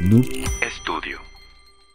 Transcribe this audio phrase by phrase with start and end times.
[0.00, 0.24] Noob
[0.62, 1.18] Estudio.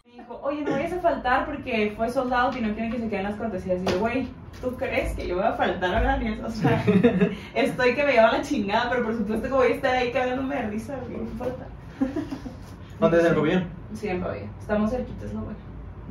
[0.05, 3.09] Me dijo, oye, no vayas a faltar porque fue soldado y no quieren que se
[3.09, 3.81] queden las cortesías.
[3.81, 4.27] Y yo, güey,
[4.61, 6.43] ¿tú crees que yo voy a faltar a Daniel?
[6.45, 6.83] O sea,
[7.55, 10.55] estoy que me lleva la chingada, pero por supuesto que voy a estar ahí cagándome
[10.55, 11.65] de risa, güey, no importa.
[12.99, 13.67] ¿Dónde es el pabellón?
[13.93, 14.23] Sí, en.
[14.59, 15.55] Estamos cerquitas, ¿no, güey?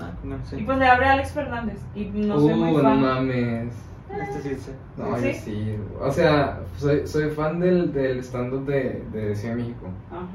[0.00, 0.62] Ah, no, Y sí.
[0.66, 1.78] pues le abre a Alex Fernández.
[1.94, 3.00] Y no soy muy uh, no fan.
[3.00, 3.72] mames.
[4.10, 4.70] Este sí, sí.
[4.96, 5.26] No, ¿Sí?
[5.32, 5.76] yo sí.
[6.00, 9.86] O sea, soy, soy fan del, del stand-up de, de Ciudad de México.
[10.10, 10.26] Ajá.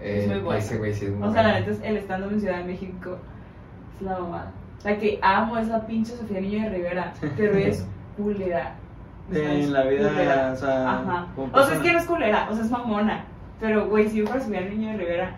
[0.00, 0.58] Eh, Es muy bueno.
[0.58, 2.64] Ese güey sí es muy O sea, la neta, es el stand-up en Ciudad de
[2.64, 3.18] México
[3.96, 4.50] es la mamada.
[4.84, 7.84] La que amo es la pinche Sofía Niño de Rivera, pero es
[8.16, 8.74] culera.
[9.32, 10.52] En la vida, culera.
[10.52, 11.26] o sea, Ajá.
[11.36, 13.24] O sea, es que no es culera, o sea, es mamona.
[13.60, 15.32] Pero, güey, si yo fuera Sofía Niño de Rivera,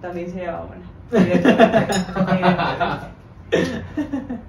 [0.00, 0.86] también sería mamona.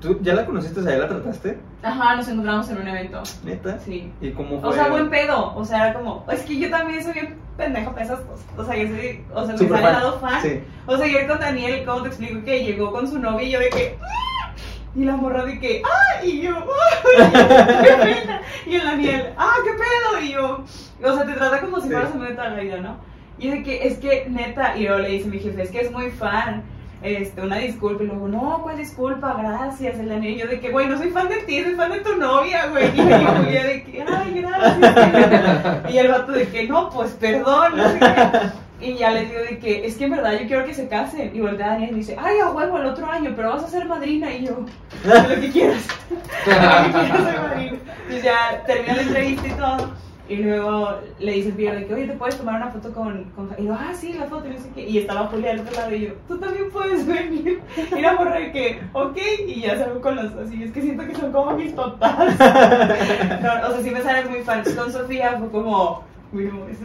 [0.00, 0.80] ¿Tú ya la conociste?
[0.80, 1.58] O sea, ¿ya la trataste?
[1.82, 3.22] Ajá, nos encontramos en un evento.
[3.44, 3.78] ¿Neta?
[3.78, 4.12] Sí.
[4.20, 4.68] ¿Y cómo fue?
[4.68, 5.54] O sea, buen pedo.
[5.56, 6.26] O sea, era como.
[6.30, 8.44] Es que yo también soy bien pendeja para esas cosas.
[8.58, 9.24] O sea, yo soy.
[9.32, 10.42] O sea, me sale lado fan.
[10.42, 10.60] Sí.
[10.86, 12.44] O sea, yo con Daniel, ¿cómo te explico?
[12.44, 13.96] Que llegó con su novia y yo de que.
[14.02, 14.52] "Ah",
[14.94, 15.82] Y la morra de que.
[15.84, 16.24] ¡Ah!
[16.24, 16.56] Y yo.
[16.58, 17.80] ¡Ah!
[17.82, 18.40] ¡Qué pena!
[18.66, 19.32] Y el Daniel.
[19.38, 19.54] ¡Ah!
[19.64, 20.20] ¿Qué pedo?
[20.22, 20.64] Y yo.
[21.10, 21.92] O sea, te trata como si Sí.
[21.94, 22.96] fueras a meter toda la vida, ¿no?
[23.38, 24.76] Y yo de que, es que neta.
[24.76, 26.62] Y luego le dice mi jefe, es que es muy fan.
[27.02, 28.02] Este, una disculpa.
[28.02, 29.34] Y luego, no, ¿cuál disculpa?
[29.38, 29.98] Gracias.
[29.98, 30.34] El Daniel.
[30.34, 32.66] Y yo de que, güey, no soy fan de ti, soy fan de tu novia,
[32.66, 32.90] güey.
[32.94, 35.92] Y yo de que, ay, gracias.
[35.94, 37.76] Y el vato de que, no, pues perdón.
[37.76, 38.86] No sé qué.
[38.86, 41.34] Y ya le digo de que, es que en verdad yo quiero que se casen.
[41.34, 43.68] Y voltea a Daniel y dice, ay, a huevo el otro año, pero vas a
[43.68, 44.32] ser madrina.
[44.34, 44.64] Y yo,
[45.10, 45.82] "Haz lo que quieras.
[46.46, 47.60] Lo.
[47.60, 49.90] Entonces ya termina la entrevista y todo.
[50.30, 53.24] Y luego le dice el Pierre de que, oye, ¿te puedes tomar una foto con,
[53.34, 54.44] con Ja-?" Y yo, ah, sí, la foto,
[54.76, 54.80] y.
[54.80, 57.60] Y estaba Julia al otro lado y yo, tú también puedes venir.
[57.96, 60.62] Y la morra de que, ok, y ya salgo con los así.
[60.62, 62.36] Es que siento que son como mis papás.
[63.40, 64.72] No, o sea, sí me salen muy fans.
[64.74, 66.78] Con Sofía fue como, uy, no, es.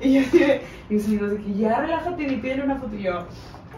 [0.00, 0.44] Y yo así
[0.88, 2.94] y mis amigos que ya relájate y pídele una foto.
[2.94, 3.26] Y yo,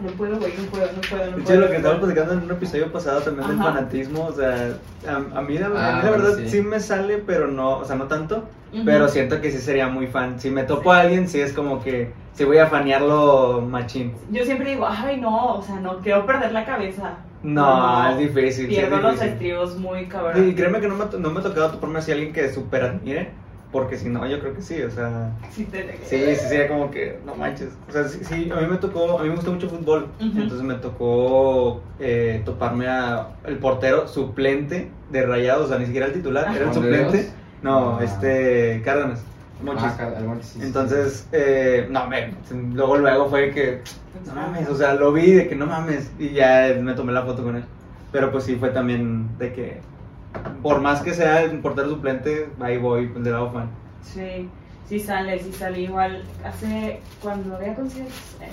[0.03, 2.43] no puedo, güey, no puedo, no puedo, no De hecho, lo que estábamos platicando en
[2.43, 3.73] un episodio pasado también del Ajá.
[3.73, 4.75] fanatismo, o sea,
[5.07, 6.49] a, a mí, la, a mí Ah, la verdad sí.
[6.49, 6.61] sí.
[6.61, 8.83] me sale, pero no, o sea, no tanto, Ujú.
[8.85, 10.39] pero siento que sí sería muy fan.
[10.39, 14.13] Si me topo a alguien, sí es como que, sí voy a fanearlo machín.
[14.31, 17.15] Yo siempre digo, ay, no, o sea, no quiero perder la cabeza.
[17.43, 19.29] No, es difícil, sí es Pierdo los difícil.
[19.33, 20.47] estribos muy cabrón.
[20.47, 22.83] Y créeme que no me, no me ha tocado toparme así a alguien que súper
[22.83, 23.31] admire,
[23.71, 25.31] porque si no, yo creo que sí, o sea...
[25.49, 25.67] Sí,
[26.03, 27.69] Sí, sí, sería como que, no manches.
[27.87, 30.07] O sea, sí, sí, a mí me tocó, a mí me gusta mucho fútbol.
[30.19, 30.41] Ujú.
[30.41, 36.07] Entonces me tocó eh, toparme a el portero suplente de Rayados, o sea, ni siquiera
[36.07, 36.55] el titular, Ah.
[36.55, 37.17] era el ¿Juan de suplente.
[37.23, 37.33] Dios?
[37.63, 38.03] No, Ah.
[38.03, 39.23] este, Cárdenas.
[39.77, 39.95] Ah,
[40.41, 42.33] sí, Entonces, eh, no, me,
[42.73, 43.81] luego, luego fue que,
[44.25, 47.21] no mames, o sea, lo vi de que no mames, y ya me tomé la
[47.21, 47.63] foto con él.
[48.11, 49.81] Pero pues sí fue también de que,
[50.61, 53.69] por más que sea el portero suplente, ahí voy, pues, le daba fan.
[54.01, 54.49] Sí,
[54.87, 56.23] sí sale, sí sale igual.
[56.43, 58.51] Hace, cuando había conciertos, eh,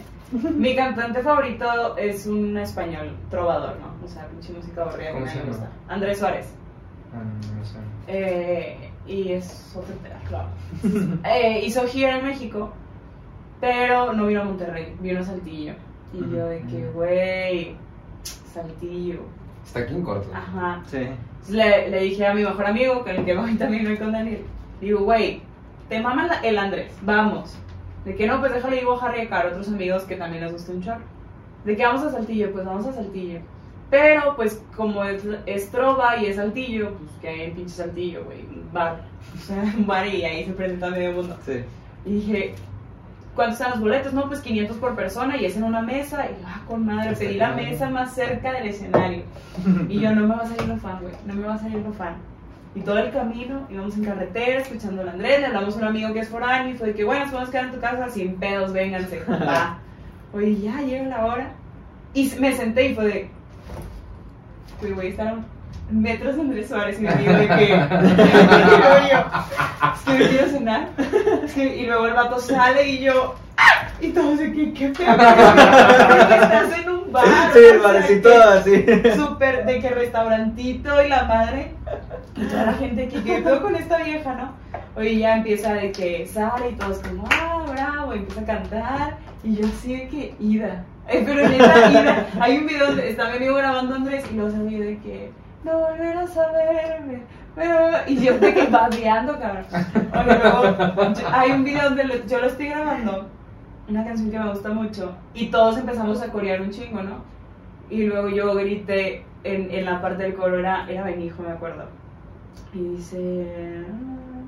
[0.56, 4.04] mi cantante favorito es un español trovador, ¿no?
[4.04, 5.70] O sea, pinche música aburrida que ¿Cómo me gusta.
[5.88, 6.54] Andrés Suárez.
[7.14, 7.22] Ah,
[7.56, 7.78] no sé.
[8.08, 9.94] Eh, y es otro
[10.28, 10.48] claro.
[11.24, 12.72] Eh, hizo gira en México,
[13.60, 15.74] pero no vino a Monterrey, vino a Saltillo.
[16.12, 17.76] Y yo de que, güey,
[18.52, 19.20] Saltillo.
[19.68, 20.30] Está aquí en corto.
[20.34, 20.82] Ajá.
[20.86, 21.06] Sí.
[21.50, 24.42] Le, le dije a mi mejor amigo, con el que voy también voy con Daniel,
[24.80, 25.42] digo, güey,
[25.90, 27.58] te mama el Andrés, vamos.
[28.06, 30.42] De que no, pues déjale digo a Harry y a Caro, otros amigos que también
[30.42, 31.02] les gusta un chorro.
[31.66, 33.40] De que vamos a Saltillo, pues vamos a Saltillo.
[33.90, 38.24] Pero, pues, como es, es trova y es Saltillo, pues que hay en pinche Saltillo,
[38.24, 39.02] güey, un bar.
[39.34, 41.36] O sea, un bar y ahí se presenta medio mundo.
[41.44, 41.60] Sí.
[42.06, 42.54] Y dije,
[43.38, 44.12] ¿cuántos están los boletos?
[44.12, 46.26] No, pues 500 por persona y es en una mesa.
[46.26, 49.22] Y ah, con madre, pedí la mesa más cerca del escenario.
[49.88, 51.78] Y yo, no me va a salir lo fan, güey, no me va a salir
[51.78, 52.16] lo fan.
[52.74, 56.12] Y todo el camino íbamos en carretera escuchando al Andrés, le hablamos a un amigo
[56.12, 58.34] que es foráneo y fue de que, bueno, nos podemos quedar en tu casa sin
[58.34, 59.22] pedos, vénganse.
[59.28, 59.78] Va.
[60.32, 61.52] Oye, ya llega la hora.
[62.14, 63.30] Y me senté y fue de,
[64.80, 65.46] pues güey, estaban
[65.90, 67.88] metros de Andrés Suárez me digo de que, es
[70.04, 70.88] que me quiero cenar.
[71.44, 73.88] Es que- y luego el vato sale y yo, ¡ah!
[74.00, 75.10] y todos de que, qué pedo.
[75.12, 77.24] Estás en un bar.
[77.52, 77.80] Sí, el
[78.42, 78.84] así.
[79.16, 81.72] súper de que restaurantito y la madre
[82.36, 84.52] y toda la gente que todo con esta vieja, ¿no?
[84.96, 89.16] Oye, ya empieza de que sale y todos como, ah, bravo, y empieza a cantar
[89.44, 90.84] y yo así de que ida.
[91.08, 92.26] Eh, pero neta, ida.
[92.40, 95.30] Hay un video donde está mi amigo grabando Andrés y luego salió de que
[95.64, 97.22] no volverás a verme.
[98.06, 99.64] Y yo de que babeando, cabrón.
[100.12, 103.26] Luego hay un video donde yo lo estoy grabando,
[103.88, 107.24] una canción que me gusta mucho, y todos empezamos a corear un chingo, ¿no?
[107.90, 111.84] Y luego yo grité en, en la parte del coro, era, era Benijo, me acuerdo.
[112.72, 114.44] Y dice, "Ah,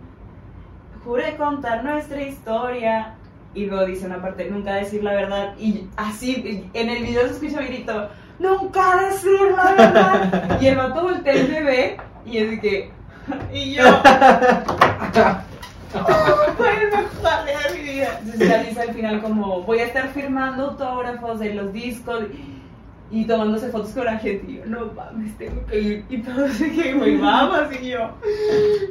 [1.05, 3.15] juré contar nuestra historia
[3.55, 5.55] Y luego dice una parte, nunca decir la verdad.
[5.59, 8.09] Y así, en el video se escucha mi grito,
[8.41, 10.59] nunca decir la verdad.
[10.61, 11.97] y el vato voltea y me ve
[12.27, 12.91] y es de que,
[13.53, 13.85] y yo,
[16.57, 18.19] fue el mejor de mi vida.
[18.21, 22.25] Entonces ya dice al final como, voy a estar firmando autógrafos de los discos
[23.13, 24.51] y tomándose fotos con la gente.
[24.51, 26.05] Y yo, no mames, tengo que ir.
[26.09, 27.61] Y todos se que, güey, vamos.
[27.81, 28.11] Y yo,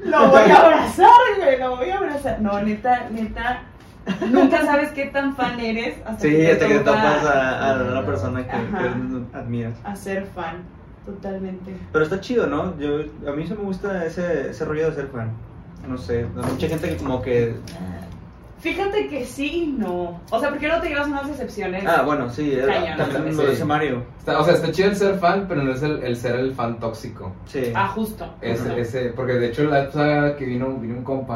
[0.03, 2.41] lo voy a abrazar, güey, lo voy a abrazar.
[2.41, 3.63] No, neta, neta,
[4.31, 7.83] nunca sabes qué tan fan eres hasta Sí, que hasta que te topas a, a
[7.83, 9.73] una persona que, que admiras.
[9.83, 10.57] a ser fan,
[11.05, 11.75] totalmente.
[11.91, 12.77] Pero está chido, ¿no?
[12.79, 12.99] Yo,
[13.29, 15.31] a mí sí me gusta ese, ese rollo de ser fan.
[15.87, 17.55] No sé, hay mucha gente que como que...
[18.59, 20.19] Fíjate que sí y no.
[20.31, 21.85] O sea, ¿por qué no te llevas unas decepciones?
[21.87, 24.03] Ah, bueno, sí, era- también lo dice Mario.
[24.17, 26.53] Está- o sea, está chido el ser fan, pero no es el, el ser el
[26.53, 27.31] fan tóxico.
[27.45, 27.71] Sí.
[27.73, 28.25] Ah, justo.
[28.41, 28.75] Ese, justo.
[28.77, 31.35] ese, porque de hecho la saga que vino, vino un compa,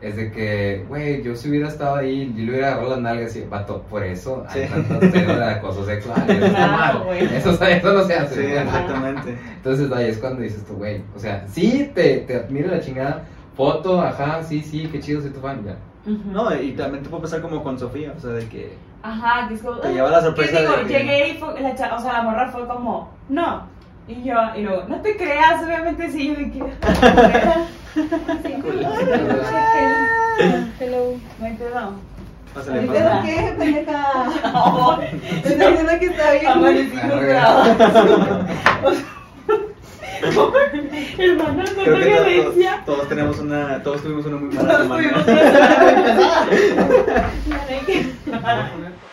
[0.00, 3.36] es de que, güey, yo si hubiera estado ahí, yo le hubiera agarrado las nalgas
[3.36, 4.68] y, vato, por eso hay Sí.
[4.72, 6.22] tantos de acoso sexual.
[6.28, 7.12] Eso está Claro.
[7.12, 8.34] Eso, eso no se hace.
[8.46, 9.38] Sí, exactamente.
[9.56, 13.24] Entonces ahí es cuando dices tú, güey, o sea, sí, te, te admiro la chingada,
[13.56, 15.76] foto, ajá, sí, sí, qué chido, soy tu fan, ya.
[16.04, 18.76] No, y también te puede pasar como con Sofía, o sea, de que...
[19.02, 19.78] Ajá, que es como.
[19.78, 20.76] Te "Ah, lleva la sorpresa ¿qué digo?
[20.76, 23.66] de que- Llegué y fue, la o sea, la morra fue como, no.
[24.08, 26.60] Y yo, y luego, no te creas, obviamente sí, yo de que.
[30.80, 31.14] Hello.
[31.40, 31.92] No hay pedo.
[32.54, 33.00] Pásale, pásale.
[33.00, 33.22] da.
[33.22, 34.02] ¿Qué, pendeja?
[34.52, 36.46] No, Estoy diciendo que está bien.
[36.46, 37.04] amanecimos
[37.36, 37.76] Ah.
[41.18, 42.82] Hermano, no Creo te que to- violencia.
[42.86, 45.24] to- todos tenemos una, todos tuvimos una muy mala Todos semana.
[45.24, 45.36] tuvimos una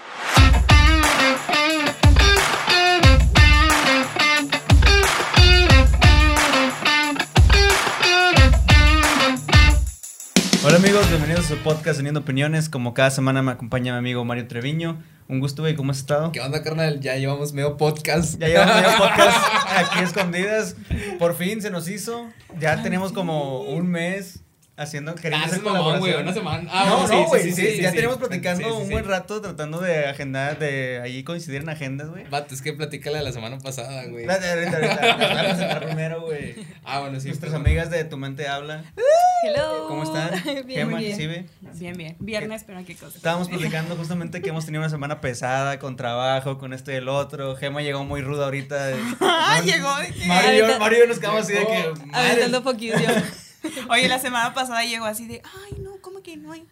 [10.65, 12.69] Hola amigos, bienvenidos a su podcast Teniendo Opiniones.
[12.69, 15.03] Como cada semana me acompaña mi amigo Mario Treviño.
[15.27, 16.31] Un gusto, güey, ¿cómo has estado?
[16.31, 17.01] ¿Qué onda, carnal?
[17.01, 18.39] Ya llevamos medio podcast.
[18.39, 19.37] Ya llevamos medio podcast
[19.77, 20.77] aquí escondidas.
[21.19, 22.29] Por fin se nos hizo.
[22.59, 24.42] Ya tenemos como un mes
[24.75, 26.69] haciendo queriendo Ah, hacer mamón, güey, una semana.
[26.73, 28.19] Ah, no, bueno, no, güey, sí, sí, sí, sí, ya sí, tenemos sí.
[28.21, 32.23] platicando Sí, sí, un buen rato tratando de agendar, de ahí coincidir en agendas, güey.
[32.29, 34.25] Vato, es que platícala de la semana pasada, güey.
[34.25, 36.55] Espérate, ahorita, ahorita, nos voy a presentar primero, güey.
[36.83, 37.27] Ah, bueno, sí.
[37.27, 38.83] Nuestras amigas de Tu Mente Habla.
[39.45, 39.87] Hello.
[39.87, 40.31] ¿Cómo están?
[40.65, 41.17] Bien, Gema, muy bien.
[41.17, 41.45] ¿sí ve?
[41.75, 42.15] Bien, bien.
[42.19, 43.15] Viernes, pero qué cosa.
[43.17, 47.09] Estábamos platicando justamente que hemos tenido una semana pesada con trabajo, con esto y el
[47.09, 47.55] otro.
[47.57, 48.91] Gema llegó muy ruda ahorita.
[49.21, 51.93] Ah, llegó de Mario, y yo- Ahorita- Mario nos quedamos así de que.
[52.13, 52.95] Aventando poquillo.
[53.89, 56.65] Oye, la semana pasada llegó así de, ay, no, ¿cómo que no hay?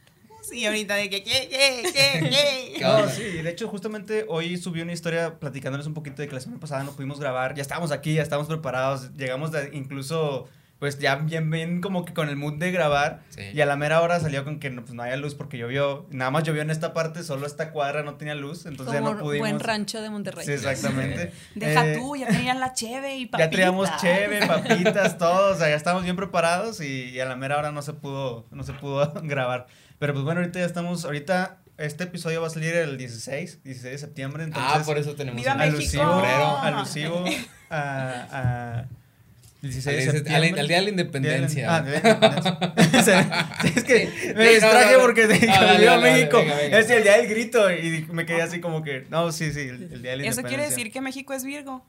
[0.51, 2.73] Y ahorita de que, ¿qué, qué, qué, qué?
[2.77, 6.33] ¿Qué No, sí, de hecho justamente hoy subí una historia platicándoles un poquito de que
[6.33, 10.47] la semana pasada no pudimos grabar, ya estábamos aquí, ya estábamos preparados, llegamos de- incluso
[10.81, 13.43] pues ya bien bien como que con el mood de grabar Sí.
[13.53, 16.07] y a la mera hora salió con que no, pues no había luz porque llovió,
[16.09, 19.11] nada más llovió en esta parte, solo esta cuadra no tenía luz, entonces ya no
[19.19, 19.47] pudimos.
[19.47, 20.43] buen rancho de Monterrey.
[20.43, 21.31] Sí, exactamente.
[21.55, 23.51] Deja Eh, tú, ya tenían la cheve y papitas.
[23.51, 27.35] Ya traíamos cheve, papitas, todo, o sea, ya estábamos bien preparados y, y a la
[27.35, 29.67] mera hora no se pudo, no se pudo grabar.
[29.99, 33.91] Pero pues bueno, ahorita ya estamos, ahorita este episodio va a salir el 16, 16
[33.91, 35.77] de septiembre, entonces Ah, por eso tenemos ¡Viva un México!
[36.01, 36.57] alusivo, febrero.
[36.57, 37.25] alusivo
[37.69, 38.85] a, a
[39.61, 40.59] 16 de Al- al- septiembre.
[40.61, 41.75] al Día de la Independencia.
[41.75, 43.53] Ah, Día de la Independencia.
[43.75, 45.03] Es que me Sí, distraje no, no.
[45.03, 46.37] porque te dije, Ah, dale, "Viva dale, dale, México.
[46.39, 46.79] venga, venga.
[46.79, 49.83] Es el día del grito y me quedé así como que, no, sí, sí, el,
[49.93, 50.43] el día de la Eso Independencia.
[50.47, 51.85] quiere decir que México es Virgo.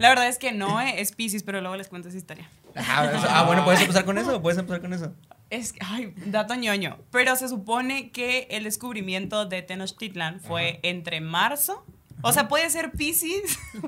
[0.00, 2.48] La verdad es que no, eh, es Pisces, pero luego les cuento esa historia.
[2.76, 4.40] Ah, eso- ah, bueno, ¿puedes empezar con eso?
[4.40, 5.12] ¿Puedes empezar con eso?
[5.50, 6.98] Es, ay, dato ñoño.
[7.10, 11.84] Pero se supone que el descubrimiento de Tenochtitlan fue entre marzo.
[12.22, 13.58] O sea, puede ser Pisces.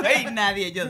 [0.00, 0.84] Güey, nadie, yo.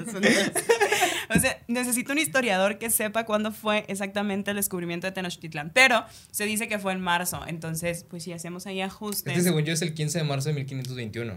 [1.35, 5.71] O sea, necesito un historiador que sepa cuándo fue exactamente el descubrimiento de Tenochtitlan.
[5.75, 7.43] Pero se dice que fue en marzo.
[7.47, 9.33] Entonces, pues si hacemos ahí ajustes.
[9.33, 11.35] Este, según yo, es el 15 de marzo de 1521.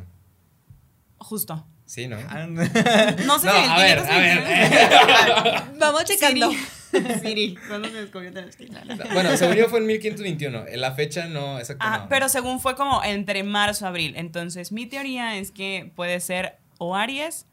[1.18, 1.66] Justo.
[1.86, 2.18] Sí, ¿no?
[2.30, 4.12] Ah, No sé No, si el a ver, 521.
[4.12, 5.64] a ver.
[5.80, 6.50] Vamos checando.
[6.52, 6.64] Siri.
[7.22, 9.00] Siri, ¿cuándo se descubrió Tenochtitlan?
[9.14, 10.66] Bueno, según yo fue en 1521.
[10.76, 11.84] La fecha no, exacto.
[11.88, 12.10] Ah, no.
[12.10, 14.14] pero según fue como entre marzo y abril.
[14.18, 17.46] Entonces, mi teoría es que puede ser o Aries,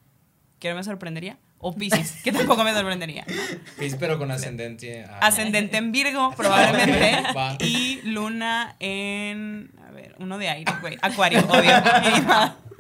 [0.58, 3.24] que no me sorprendería, o Pisces, que tampoco me sorprendería.
[3.78, 5.04] Sí, pero con ascendente.
[5.04, 7.32] a- Ascendente en Virgo, probablemente.
[7.36, 7.56] Va.
[7.60, 9.70] y Luna en.
[9.86, 10.96] A ver, uno de aire, güey.
[11.02, 11.72] Acuario, obvio.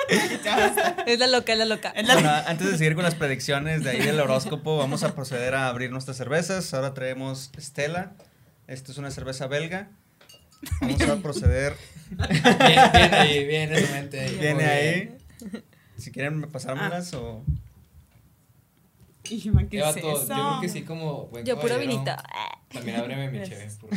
[1.06, 1.92] Es la loca, es la loca.
[1.94, 5.68] Bueno, antes de seguir con las predicciones de ahí del horóscopo, vamos a proceder a
[5.68, 6.72] abrir nuestras cervezas.
[6.74, 8.12] Ahora traemos Stella.
[8.66, 9.88] Esta es una cerveza belga.
[10.80, 11.76] Vamos a proceder.
[12.10, 14.34] Bien, bien ahí, bien, esa mente ahí.
[14.36, 14.94] Viene Muy ahí.
[14.94, 15.64] bien.
[15.98, 17.44] Si quieren pasármelas o.
[19.30, 20.20] Híjole, ¿qué es vato, eso?
[20.28, 21.26] Yo creo que sí, como.
[21.26, 22.22] buen Yo pura caballero, vinita.
[22.72, 23.68] También ábreme mi cheve.
[23.80, 23.96] porque-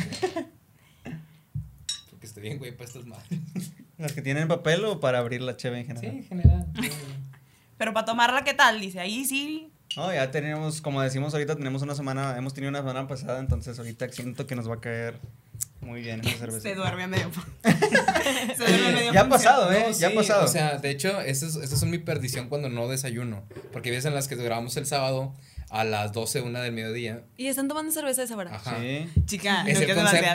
[2.22, 3.40] Estoy bien, güey, para estas madres.
[4.02, 6.16] ¿Las que tienen papel o para abrir la cheve en Sí, general?
[6.16, 6.66] en general.
[6.80, 6.88] sí.
[7.78, 8.80] Pero para tomarla, ¿qué tal?
[8.80, 9.72] Dice, ahí sí.
[9.96, 13.78] No, ya tenemos, como decimos ahorita, tenemos una semana, hemos tenido una semana pasada, entonces
[13.78, 15.18] ahorita siento que nos va a caer
[15.80, 16.60] muy bien esa cerveza.
[16.68, 17.30] Se duerme a medio.
[17.62, 19.12] se duerme a medio.
[19.12, 19.84] Ya ha pasado, ¿eh?
[19.88, 20.44] No, ya ha sí, pasado.
[20.44, 23.42] O sea, de hecho, esa es, esa es mi perdición cuando no desayuno.
[23.72, 25.34] Porque veces en las que grabamos el sábado
[25.74, 27.22] a las 12, una del mediodía.
[27.38, 28.54] Y están tomando cerveza a esa hora.
[28.54, 28.78] Ajá.
[28.78, 29.08] sí.
[29.24, 29.90] Chica, Es, no el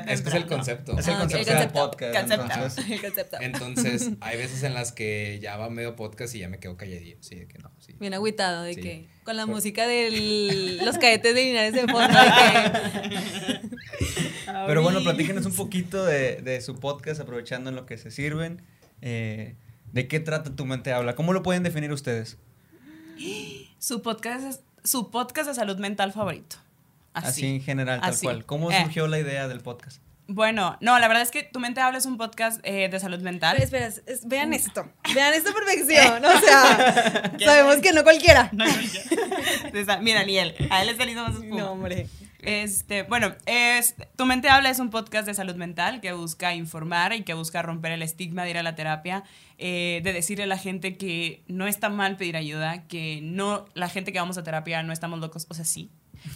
[0.10, 0.98] es que es el concepto.
[0.98, 2.16] Es el Ah, concepto el del podcast.
[2.18, 2.44] Concepto.
[2.54, 2.86] entonces.
[2.90, 3.38] El concepto.
[3.40, 7.18] Entonces, hay veces en las que ya va medio podcast y ya me quedo calladillo.
[7.22, 7.94] Sí, de que no, sí.
[8.00, 8.82] Bien agüitado de Sí.
[8.82, 13.60] que con la Por- música de los cadetes de Linares de fondo de
[14.68, 18.62] Pero bueno, platíquenos un poquito de, de su podcast, aprovechando en lo que se sirven.
[19.02, 19.56] Eh,
[19.92, 21.16] ¿De qué trata Tu Mente Habla?
[21.16, 22.38] ¿Cómo lo pueden definir ustedes?
[23.80, 26.56] Su podcast es su podcast de salud mental favorito.
[27.14, 27.46] Así, Así.
[27.48, 28.26] en general, tal Así.
[28.26, 28.46] cual.
[28.46, 28.82] ¿Cómo Eh.
[28.84, 30.02] surgió la idea del podcast?
[30.30, 33.20] Bueno, no, la verdad es que Tu Mente Habla es un podcast eh, de salud
[33.22, 33.54] mental.
[33.56, 34.86] Pero espera, es- es- vean esto.
[35.16, 36.24] Vean esta perfección.
[36.26, 38.50] O sea, sabemos que no cualquiera.
[38.52, 38.66] No,
[39.74, 40.54] esa- Mira, ni él.
[40.70, 41.56] A él le está saliendo más espuma.
[41.58, 42.08] No, hombre.
[42.48, 47.12] Este, bueno, es, Tu Mente Habla es un podcast de salud mental que busca informar
[47.12, 49.26] y que busca romper el estigma de ir a la terapia,
[49.58, 53.90] eh, de decirle a la gente que no está mal pedir ayuda, que no, la
[53.90, 55.92] gente que vamos a terapia no estamos locos, o sea, sí,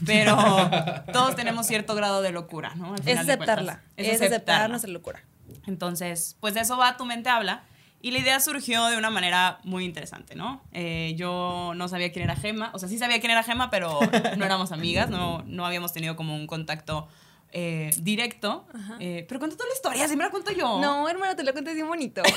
[0.05, 0.35] pero
[1.13, 2.87] todos tenemos cierto grado de locura, ¿no?
[2.93, 3.73] Al Es final aceptarla.
[3.75, 3.93] cuentas.
[3.95, 4.67] Es, aceptar aceptarla.
[4.67, 5.23] nuestra locura.
[5.65, 7.63] Entonces, pues de eso va Tu Mente Habla.
[8.01, 10.61] Y la idea surgió de una manera muy interesante, ¿no?
[10.73, 13.99] Eh, yo no sabía quién era Gema, o sea, sí sabía quién era Gema, pero
[14.37, 17.07] no éramos amigas, no, no habíamos tenido como un contacto
[17.53, 18.65] eh, directo.
[18.99, 20.79] Eh, pero cuenta toda la historia, siempre la cuento yo.
[20.79, 22.21] No, hermano, te lo conté bien bonito.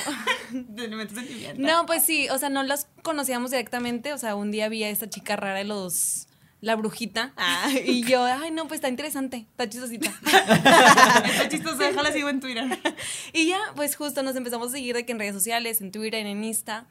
[1.57, 4.13] No, pues sí, o sea, no las conocíamos directamente.
[4.13, 6.27] O sea, un día vi a esta chica rara de los.
[6.65, 7.33] La brujita.
[7.37, 10.11] Ah, y yo, ay, no, pues está interesante, está chistosita.
[10.25, 12.65] Está chistoso, déjala sigo en Twitter.
[13.35, 16.25] Y ya, pues justo nos empezamos a seguir de que en redes sociales, en Twitter,
[16.27, 16.87] en Insta.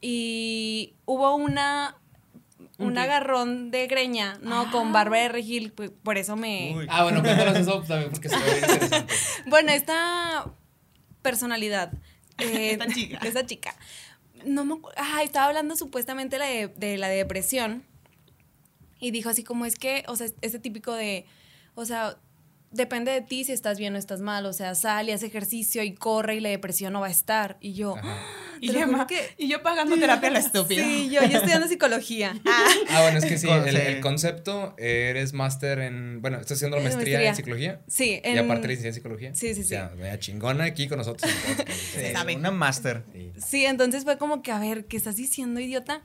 [0.00, 1.96] Y hubo una.
[2.78, 4.70] Un agarrón de greña, ¿no?
[4.70, 6.74] Con Bárbara de Regil, pues, por eso me.
[6.76, 6.86] Uy.
[6.90, 9.14] Ah, bueno, cuéntanos eso también porque se ve interesante.
[9.46, 10.52] Bueno, esta
[11.22, 11.92] personalidad.
[12.38, 13.18] eh, Esta chica.
[13.24, 13.74] Esta chica.
[14.44, 17.82] No me ah, estaba hablando supuestamente la de, de la depresión.
[18.98, 21.26] Y dijo así como es que, o sea, ese típico de,
[21.74, 22.18] o sea,
[22.70, 24.46] depende de ti si estás bien o estás mal.
[24.46, 27.58] O sea, sal y haz ejercicio y corre y la depresión no va a estar.
[27.60, 28.16] Y yo, Ajá.
[28.60, 30.82] Y, yo, que- y pagando terapia a la estúpida.
[30.84, 32.34] sí, yo, yo estudiando psicología.
[32.46, 33.76] Ah, Ah, bueno, es que sí, el, sí.
[33.76, 37.28] el concepto, eres máster en, bueno, estás haciendo la maestría, maestría.
[37.30, 37.80] en psicología.
[37.88, 39.34] sí, Y en- aparte licenciada en psicología.
[39.34, 40.00] Sí, sí, O sea, sí.
[40.00, 41.30] vea, chingona aquí con nosotros.
[41.96, 42.36] Sí, sabe.
[42.36, 43.04] una máster.
[43.12, 43.32] Sí.
[43.46, 46.02] Sí, entonces fue como que, a ver, ¿qué estás diciendo, idiota?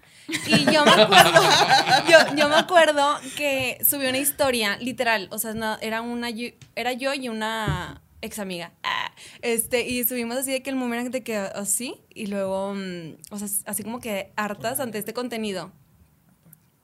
[0.47, 1.41] Y yo me acuerdo,
[2.09, 6.29] yo, yo me acuerdo que subió una historia, literal, o sea, no, era una,
[6.75, 8.71] era yo y una ex amiga.
[8.83, 9.11] Ah,
[9.41, 13.37] este, y subimos así de que el boomerang te quedó así, y luego, mm, o
[13.39, 15.71] sea, así como que hartas ante este contenido.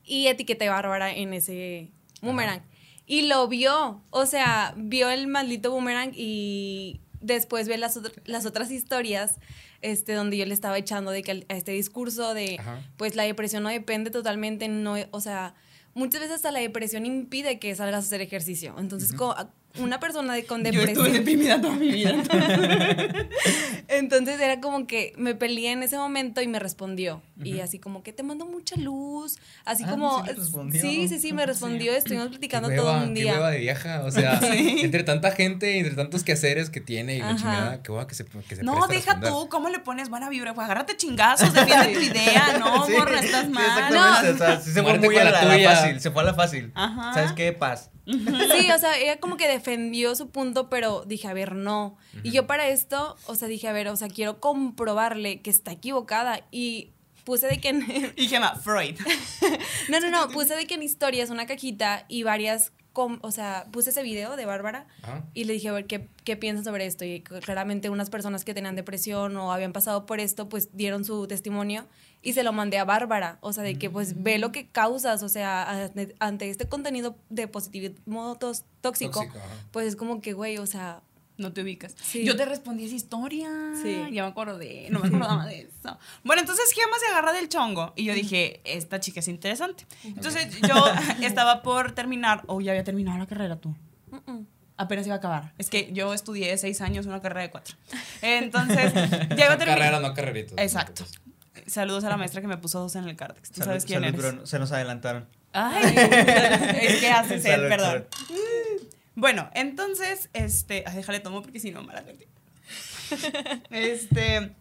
[0.04, 1.92] Y etiqueté a Bárbara en ese
[2.22, 2.62] boomerang.
[3.06, 8.46] Y lo vio, o sea, vio el maldito boomerang y después ve las, otr- las
[8.46, 9.40] otras historias
[9.82, 12.82] este, donde yo le estaba echando de que a este discurso de, Ajá.
[12.98, 15.56] pues la depresión no depende totalmente, no, o sea,
[15.94, 18.76] muchas veces hasta la depresión impide que salgas a hacer ejercicio.
[18.78, 19.36] Entonces, co-
[19.80, 21.14] una persona de, con Yo estuve depresión...
[21.14, 22.14] deprimida toda mi vida.
[23.88, 27.22] Entonces era como que me peleé en ese momento y me respondió.
[27.44, 29.38] Y así como que te mando mucha luz.
[29.64, 30.26] Así Ah, como.
[30.72, 31.94] sí sí, sí, sí, me respondió.
[31.94, 33.34] Estuvimos platicando Qué todo hueva, un qué día.
[33.34, 37.36] hueva de vieja, o sea, entre tanta gente, entre tantos quehaceres que tiene y la
[37.36, 40.54] chingada, qué hueva que se, que se No, deja tú, ¿cómo le pones buena vibra?
[40.54, 43.66] Pues agárrate chingazos, defiende tu idea, no, Sí, morra, estás sí, mal.
[43.66, 46.34] exactamente, o sea, sí se fue muy a la la, fácil, se fue a la
[46.34, 46.72] fácil.
[46.76, 47.14] Ajá.
[47.14, 47.54] ¿Sabes qué?
[47.54, 47.92] Paz.
[48.06, 51.98] Sí, o sea, ella como que defendió su punto, pero dije, a ver, no.
[52.24, 55.74] Y yo para esto, o sea, dije, a ver, o sea, quiero comprobarle que está
[55.74, 56.46] equivocada.
[56.52, 56.92] Y
[57.26, 58.96] puse de que en, Y Gemma, Freud.
[59.90, 63.68] No, no, no, puse de que en historias una cajita y varias, com- o sea,
[63.72, 64.88] puse ese video de Bárbara
[65.34, 67.04] y le dije, a ver, ¿qué, qué piensas sobre esto?
[67.06, 71.28] Y claramente unas personas que tenían depresión o habían pasado por esto, pues dieron su
[71.28, 71.86] testimonio
[72.28, 75.24] y se lo mandé a Bárbara, o sea, de que pues ve lo que causas,
[75.24, 79.26] o sea, ante, este contenido de positivismo tos- tóxico,
[79.72, 81.02] pues es como que, güey, o sea,
[81.38, 81.96] No te ubicas.
[82.02, 82.26] Sí.
[82.26, 83.48] Yo te respondí esa historia.
[83.82, 83.96] Sí.
[84.12, 84.88] Ya me acordé.
[84.90, 85.98] No me acordaba de eso.
[86.24, 87.94] Bueno, entonces Gemma se agarra del chongo.
[87.96, 89.86] Y yo dije, esta chica es interesante.
[90.04, 90.74] Entonces yo
[91.22, 92.42] estaba por terminar.
[92.48, 93.76] O ya había terminado la carrera tú.
[94.78, 95.54] Apenas iba a acabar.
[95.60, 97.76] Es que yo estudié seis años una carrera de cuatro.
[98.24, 98.94] Entonces,
[99.38, 99.78] ya iba a terminar.
[99.78, 100.58] Carrera, no carreritos.
[100.58, 101.06] Exacto.
[101.66, 103.50] Saludos a la maestra que me puso dos en el cártex.
[103.52, 104.26] Tú Salud- sabes quién salud, eres.
[104.32, 105.28] Bruno, se nos adelantaron.
[105.54, 105.96] Ay,
[106.82, 108.06] es que hace sed, Salud, perdón.
[108.12, 108.88] salud.
[109.16, 112.28] Bueno, entonces, este, ay, déjale tomo porque si no, mala gente.
[113.72, 114.52] Este,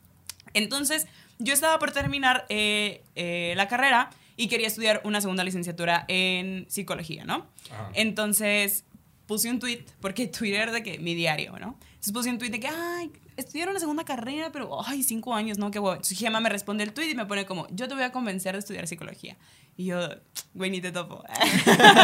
[0.55, 1.07] entonces,
[1.39, 6.67] yo estaba por terminar eh, eh, la carrera y quería estudiar una segunda licenciatura en
[6.69, 7.47] psicología, ¿no?
[7.71, 7.91] Ajá.
[7.95, 8.85] Entonces,
[9.27, 11.79] puse un tweet, porque Twitter de que mi diario, ¿no?
[12.07, 15.59] Entonces puse un tweet de que, ay, estudiar una segunda carrera, pero, ay, cinco años,
[15.59, 15.73] ¿no?
[15.73, 15.95] Qué huevo.
[15.95, 18.53] Entonces Gemma me responde el tweet y me pone como, yo te voy a convencer
[18.53, 19.37] de estudiar psicología.
[19.77, 20.09] Y yo,
[20.55, 21.25] güey, ni te topo.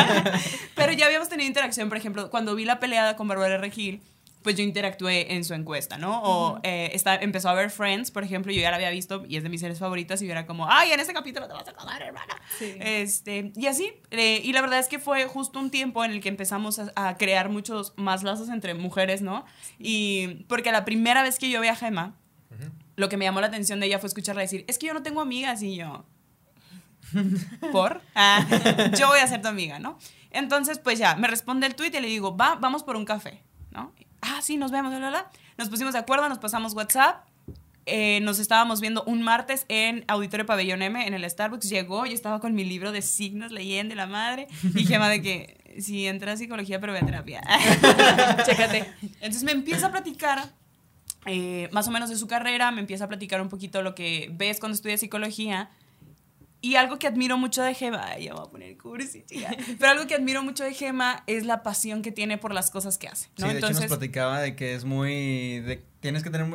[0.75, 4.03] pero ya habíamos tenido interacción, por ejemplo, cuando vi la peleada con Bárbara Regil,
[4.43, 6.23] pues yo interactué en su encuesta, ¿no?
[6.23, 9.37] O eh, está, empezó a ver Friends, por ejemplo, yo ya la había visto y
[9.37, 11.69] es de mis series favoritas y yo era como, ay, en este capítulo te vas
[11.69, 12.35] a comer, hermana.
[12.59, 12.77] Sí.
[12.81, 16.21] Este, y así, eh, y la verdad es que fue justo un tiempo en el
[16.21, 19.45] que empezamos a, a crear muchos más lazos entre mujeres, ¿no?
[19.79, 22.17] Y porque la primera vez que yo vi a Gemma,
[22.97, 25.03] lo que me llamó la atención de ella fue escucharla decir, es que yo no
[25.03, 26.05] tengo amigas y yo...
[27.73, 28.01] ¿Por?
[28.15, 28.47] Ah,
[28.99, 29.99] yo voy a ser tu amiga, ¿no?
[30.31, 33.43] Entonces, pues ya, me responde el tweet y le digo, va, vamos por un café,
[33.71, 33.93] ¿no?
[34.23, 35.31] Ah, sí, nos vemos, bla, bla, bla.
[35.59, 37.27] Nos pusimos de acuerdo, nos pasamos WhatsApp.
[37.85, 41.69] eh, nos estábamos viendo un martes en Auditorio Pabellón M, en el Starbucks.
[41.69, 44.47] Llegó, yo estaba con mi libro de signos leyendo la madre.
[44.75, 47.43] Y Gemma de que, si entra a psicología, pero voy a terapia.
[48.47, 48.89] Chécate.
[49.15, 50.53] Entonces me empieza a platicar
[51.27, 54.31] eh, más o menos de su carrera, me empieza a platicar un poquito lo que
[54.33, 55.71] ves cuando estudias psicología.
[56.63, 59.55] Y algo que admiro mucho de Gema, ay, ya voy a poner cursi, chica.
[59.79, 62.97] Pero algo que admiro mucho de Gema es la pasión que tiene por las cosas
[62.99, 63.29] que hace.
[63.37, 63.47] ¿no?
[63.49, 65.61] Sí, de hecho nos Entonces, platicaba de que es muy...
[65.61, 66.49] de- tienes que tener...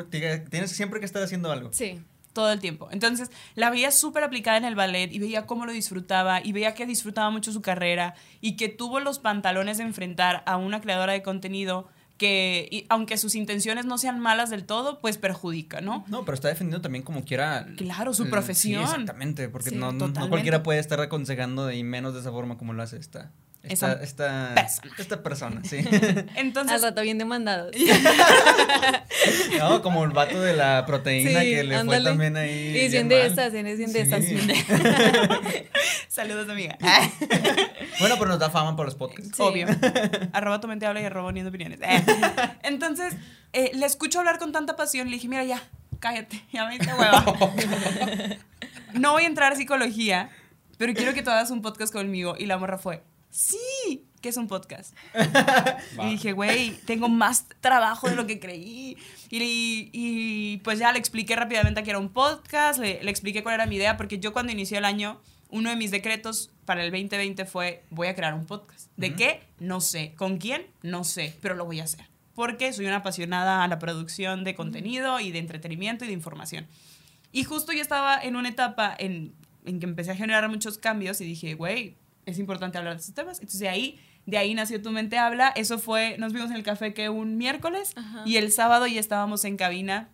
[0.49, 1.69] Tienes siempre que estar haciendo algo.
[1.73, 1.99] Sí.
[2.33, 2.87] todo el tiempo.
[2.91, 6.73] Entonces, la veía súper aplicada en el ballet y veía cómo lo disfrutaba y veía
[6.75, 11.13] que disfrutaba mucho su carrera y que tuvo los pantalones de enfrentar a una creadora
[11.13, 16.03] de contenido que, y aunque sus intenciones no sean malas del todo, pues perjudica, ¿no?
[16.07, 17.67] No, pero está defendiendo también como quiera.
[17.77, 18.83] Claro, su el- profesión.
[18.85, 22.57] Sí, exactamente, porque Sí, no, no- cualquiera puede estar aconsejando y menos de esa forma
[22.57, 23.31] como lo hace esta.
[23.69, 24.93] Esta, Esa esta persona.
[24.97, 25.77] Esta persona, sí.
[26.35, 27.71] Entonces, Al rato bien demandado.
[29.59, 32.01] no, como el vato de la proteína que le ándale.
[32.01, 32.77] fue también ahí.
[32.77, 34.09] Y bien de estas, es bien de Sí.
[34.09, 34.23] estas.
[36.07, 36.77] saludos, amiga.
[37.99, 39.31] Bueno, pero nos da fama por los podcasts.
[39.35, 39.41] Sí.
[39.41, 39.67] Obvio.
[40.33, 41.79] arroba tu mente habla y arroba uniendo opiniones.
[41.81, 42.03] Eh.
[42.63, 43.15] Entonces,
[43.53, 45.07] eh, le escucho hablar con tanta pasión.
[45.09, 45.61] Le dije, mira, ya,
[45.99, 47.25] cállate, ya me hice hueva.
[48.93, 50.29] no voy a entrar a psicología,
[50.77, 52.35] pero quiero que tú hagas un podcast conmigo.
[52.37, 54.95] Y la morra fue, sí, que es un podcast.
[56.03, 58.97] Y dije, güey, tengo más trabajo de lo que creí.
[59.29, 63.55] Y, y, pues ya le expliqué rápidamente que era un podcast, le, le expliqué cuál
[63.55, 66.91] era mi idea, porque yo cuando inició el año, uno de mis decretos para el
[66.91, 68.91] 2020 fue, voy a crear un podcast.
[68.97, 69.41] ¿De qué?
[69.59, 70.13] No sé.
[70.15, 70.67] ¿Con quién?
[70.81, 72.05] No sé, pero lo voy a hacer.
[72.35, 76.67] Porque soy una apasionada a la producción de contenido y de entretenimiento y de información.
[77.31, 79.33] Y justo yo estaba en una etapa en,
[79.65, 81.95] en que empecé a generar muchos cambios y dije, güey,
[82.27, 83.37] es importante hablar de estos temas.
[83.39, 85.49] Entonces de ahí, de ahí nació Tu Mente Habla.
[85.55, 88.21] Eso fue, nos vimos en el café que un miércoles Ajá.
[88.25, 90.09] y el sábado ya estábamos en cabina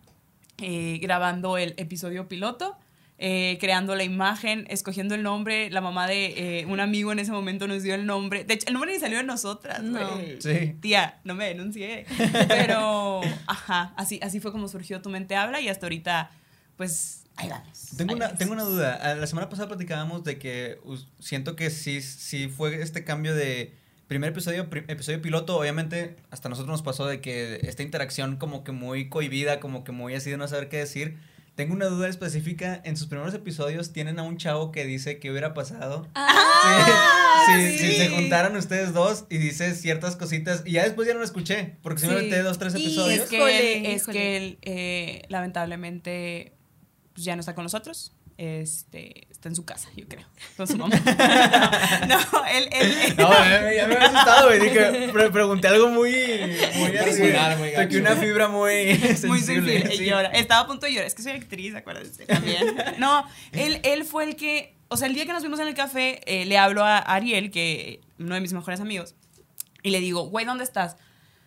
[0.62, 2.78] eh, grabando el episodio piloto.
[3.16, 7.30] eh, creando la imagen, escogiendo el nombre, la mamá de eh, un amigo en ese
[7.30, 8.42] momento nos dio el nombre.
[8.44, 9.82] De hecho, el nombre ni salió de nosotras.
[9.82, 10.18] No.
[10.40, 10.74] Sí.
[10.80, 12.06] Tía, no me denuncié.
[12.48, 16.30] Pero, ajá, así, así fue como surgió Tu Mente Habla y hasta ahorita,
[16.76, 17.88] pues, ahí vamos.
[17.96, 18.38] Tengo ahí una, vamos.
[18.38, 18.98] tengo una duda.
[19.02, 20.78] Ah, La semana pasada platicábamos de que
[21.20, 23.72] siento que sí, sí fue este cambio de
[24.06, 25.56] primer episodio, episodio piloto.
[25.58, 29.84] Obviamente, hasta a nosotros nos pasó de que esta interacción como que muy cohibida, como
[29.84, 31.18] que muy así de no saber qué decir.
[31.54, 32.80] Tengo una duda específica.
[32.84, 36.08] En sus primeros episodios tienen a un chavo que dice qué hubiera pasado.
[36.16, 37.88] Ah, Sí, sí.
[37.90, 40.62] Si se juntaran ustedes dos y dice ciertas cositas.
[40.64, 41.76] Y ya después ya no lo escuché.
[41.82, 42.18] Porque sí, me Sí.
[42.18, 43.20] aventé dos, tres Y episodios.
[43.24, 46.54] Es que él, es que él eh, lamentablemente
[47.14, 48.12] pues, ya no está con nosotros.
[48.36, 50.96] Este, está en su casa, yo creo, con su mamá.
[52.08, 54.60] no, él, él, él- No, ya, ya me había asustado, güey.
[54.60, 56.10] Dije, pre- pregunté algo muy.
[56.10, 57.20] Muy así.
[57.20, 59.28] Personal, muy Toqué una fibra muy sensible.
[59.28, 59.90] muy sensible.
[59.96, 60.02] sí.
[60.02, 60.28] Y llora.
[60.30, 61.06] Estaba a punto de llorar.
[61.06, 62.74] Es que soy actriz, acuérdense también.
[62.98, 64.74] No, él, él fue el que.
[64.88, 67.50] O sea, el día que nos vimos en el café, eh, le hablo a Ariel,
[67.50, 69.14] que uno de mis mejores amigos,
[69.82, 70.96] y le digo, güey, ¿dónde estás?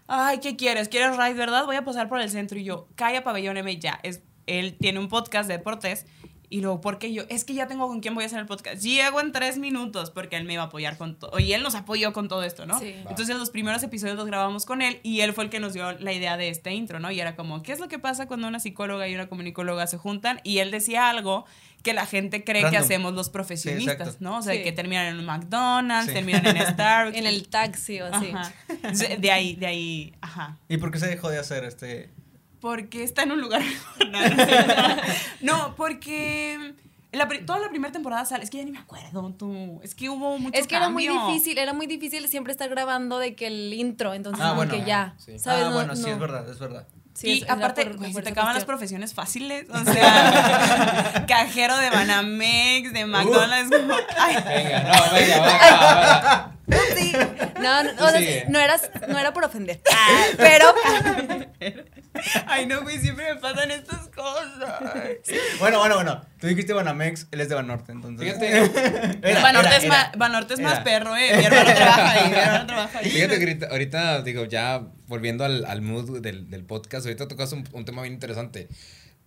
[0.07, 0.87] Ay, ¿qué quieres?
[0.87, 1.65] ¿Quieres ride, verdad?
[1.65, 2.57] Voy a pasar por el centro.
[2.57, 3.99] Y yo, calla pabellón M ya.
[4.03, 6.05] Es, él tiene un podcast de deportes.
[6.49, 7.23] Y luego, ¿por qué yo?
[7.27, 8.81] Es que ya tengo con quién voy a hacer el podcast.
[8.81, 11.37] Llego en tres minutos porque él me iba a apoyar con todo.
[11.39, 12.79] Y él nos apoyó con todo esto, ¿no?
[12.79, 12.95] Sí.
[13.09, 15.91] Entonces los primeros episodios los grabamos con él y él fue el que nos dio
[15.99, 17.11] la idea de este intro, ¿no?
[17.11, 19.97] Y era como, ¿qué es lo que pasa cuando una psicóloga y una comunicóloga se
[19.97, 20.39] juntan?
[20.45, 21.43] Y él decía algo
[21.83, 22.81] que la gente cree que Random.
[22.81, 24.17] hacemos los profesionistas, exacto.
[24.21, 24.37] ¿no?
[24.37, 24.63] O sea, Sí.
[24.63, 26.13] que terminan en un McDonald's, Sí.
[26.13, 27.17] terminan en Starbucks.
[27.17, 28.31] En el taxi o así.
[28.33, 28.53] Ajá.
[29.19, 30.57] De ahí, de ahí, ajá.
[30.69, 32.09] ¿Y por qué se dejó de hacer este.?
[32.61, 33.61] Porque está en un lugar
[33.99, 34.07] mejor.
[35.41, 36.73] No, porque
[37.11, 40.09] La toda la primera temporada sale, es que ya ni me acuerdo tú, es que
[40.09, 41.27] hubo mucho Es que era muy cambio.
[41.27, 44.71] difícil, era muy difícil siempre estar grabando de que el intro, entonces Ah, como bueno.
[44.73, 45.39] que ya, Sí.
[45.39, 45.63] ¿sabes?
[45.65, 46.07] ah, No- bueno, sí, no.
[46.09, 46.87] es verdad, es verdad.
[47.13, 49.67] Sí, y es- era aparte, por- por se te acaban las profesiones fáciles.
[49.71, 53.75] O sea, cajero de Banamex, de McDonald's.
[53.75, 55.47] como- ay, Venga, no, venga, va,
[56.21, 56.51] va.
[56.95, 57.13] Sí.
[57.61, 60.65] No, no, o sea, no, eras, no era por ofender, Ah, pero
[62.47, 64.81] ay, no, güey, siempre me pasan estas cosas.
[65.59, 66.21] Bueno, bueno, bueno.
[66.39, 68.27] Tú dijiste Banamex, él es de Banorte, entonces.
[68.27, 68.49] Fíjate,
[69.29, 69.93] Era, Banorte, era, es, era.
[69.93, 71.37] Más, Banorte es más perro, eh.
[71.37, 73.09] Mi hermano trabaja ahí, mi hermano trabaja ahí.
[73.09, 77.67] fíjate que ahorita, digo, ya volviendo al, al mood del, del podcast, ahorita tocas un,
[77.71, 78.67] un tema bien interesante.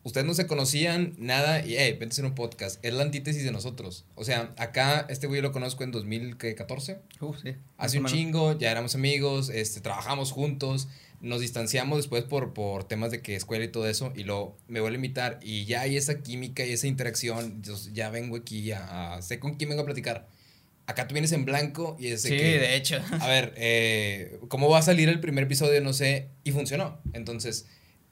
[0.02, 2.82] Ustedes no se conocían nada y, hey, vente a hacer un podcast.
[2.82, 4.06] Es la antítesis de nosotros.
[4.14, 7.00] O sea, acá este güey lo conozco en 2014.
[7.20, 7.56] Uh, sí.
[7.76, 10.88] Hace un chingo, ya éramos amigos, este, trabajamos juntos,
[11.20, 14.80] nos distanciamos después por, por temas de que escuela y todo eso, y luego me
[14.80, 18.72] vuelve a invitar, y ya hay esa química y esa interacción, yo ya vengo aquí
[18.72, 20.28] a, a- sé con quién vengo a platicar.
[20.86, 23.00] Acá tú vienes en blanco y es Sí, que, de hecho.
[23.20, 25.80] a ver, eh, ¿cómo va a salir el primer episodio?
[25.80, 26.98] No sé, y funcionó.
[27.12, 27.66] Entonces,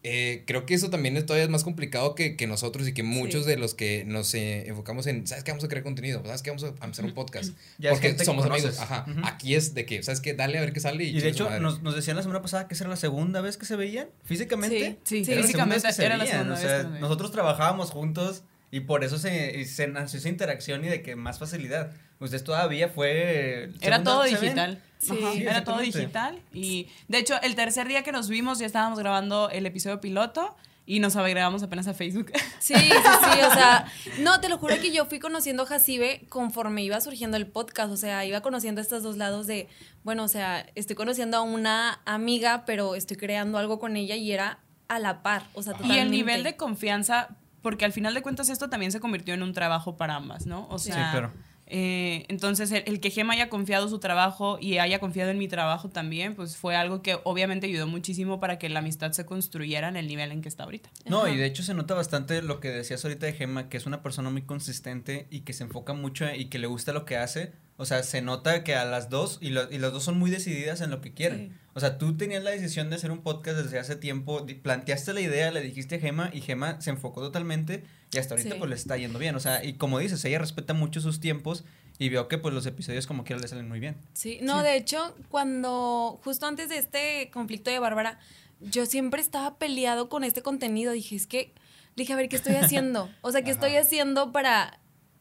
[0.04, 3.46] eh, creo que eso también es todavía más complicado que, que nosotros y que muchos
[3.46, 5.50] de los que nos eh, enfocamos en, ¿sabes qué?
[5.50, 6.50] Vamos a crear contenido, ¿sabes qué?
[6.50, 7.52] Vamos a hacer un podcast.
[7.78, 8.78] Ya porque somos amigos.
[8.78, 9.06] Ajá.
[9.24, 10.34] Aquí es de que, ¿sabes qué?
[10.34, 11.02] Dale a ver qué sale.
[11.04, 13.40] Y, Y de hecho, nos, nos decían la semana pasada que esa era la segunda
[13.40, 14.98] vez que se veían físicamente.
[15.02, 16.66] Sí, sí, Era la segunda físicamente vez que se era la veían, segunda o vez
[16.66, 17.00] sea, nos veíamos.
[17.00, 21.38] Nosotros trabajábamos juntos y por eso se, se nació esa interacción y de que más
[21.38, 21.92] facilidad.
[22.20, 23.70] Ustedes todavía fue.
[23.80, 24.78] Era todo ven.
[24.98, 25.16] Sí.
[25.32, 26.40] Sí, era todo digital.
[26.52, 30.56] Y de hecho, el tercer día que nos vimos ya estábamos grabando el episodio piloto
[30.86, 32.32] y nos agregamos apenas a Facebook.
[32.60, 33.86] Sí, sí, sí, o sea,
[34.20, 37.92] no, te lo juro que yo fui conociendo a Jacibe conforme iba surgiendo el podcast,
[37.92, 39.68] o sea, iba conociendo estos dos lados de,
[40.02, 44.32] bueno, o sea, estoy conociendo a una amiga, pero estoy creando algo con ella y
[44.32, 44.58] era
[44.88, 46.02] a la par, o sea, Y totalmente.
[46.02, 47.28] el nivel de confianza,
[47.62, 50.66] porque al final de cuentas esto también se convirtió en un trabajo para ambas, ¿no?
[50.68, 51.32] O Sí, sea, claro.
[51.70, 55.48] Eh, entonces el, el que Gema haya confiado su trabajo y haya confiado en mi
[55.48, 59.88] trabajo también, pues fue algo que obviamente ayudó muchísimo para que la amistad se construyera
[59.88, 60.90] en el nivel en que está ahorita.
[61.06, 61.30] No, Ajá.
[61.30, 64.02] y de hecho se nota bastante lo que decías ahorita de Gemma, que es una
[64.02, 67.52] persona muy consistente y que se enfoca mucho y que le gusta lo que hace.
[67.80, 70.30] O sea, se nota que a las dos, y, lo- y las dos son muy
[70.30, 71.50] decididas en lo que quieren.
[71.52, 71.56] Sí.
[71.74, 75.20] O sea, tú tenías la decisión de hacer un podcast desde hace tiempo, planteaste la
[75.20, 78.58] idea, le dijiste a Gema y Gema se enfocó totalmente y hasta ahorita Sí.
[78.58, 79.36] pues le está yendo bien.
[79.36, 81.64] O sea, y como dices, ella respeta mucho sus tiempos
[82.00, 83.96] y veo que pues los episodios como quiera le salen muy bien.
[84.12, 88.18] Sí, no, de hecho, cuando, justo antes de este conflicto de Bárbara,
[88.60, 90.90] yo siempre estaba peleado con este contenido.
[90.92, 91.52] Dije, es que,
[91.94, 93.08] dije, a ver, ¿qué estoy haciendo?
[93.20, 94.80] O sea, ¿qué estoy haciendo para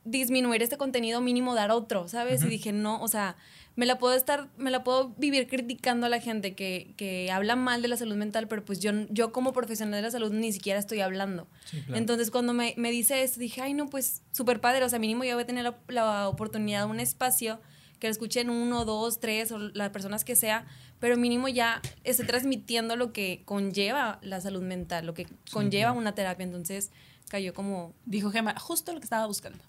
[0.10, 2.44] disminuir este contenido mínimo, dar otro, ¿sabes?
[2.44, 3.36] Y dije, no, o sea,
[3.76, 7.56] me la puedo estar, me la puedo vivir criticando a la gente que, que habla
[7.56, 10.52] mal de la salud mental, pero pues yo, yo como profesional de la salud ni
[10.52, 11.48] siquiera estoy hablando.
[11.94, 15.24] Entonces cuando me, me dice esto, dije, ay no, pues súper padre, o sea, mínimo
[15.24, 17.60] yo voy a tener la, la oportunidad de un espacio
[18.00, 20.66] que lo escuchen uno, dos, tres, o las personas que sea,
[21.00, 26.16] pero mínimo ya esté transmitiendo lo que conlleva la salud mental, lo que conlleva una
[26.16, 26.92] terapia, entonces
[27.30, 27.94] cayó como...
[28.06, 29.60] Dijo Gema, justo lo que estaba buscando.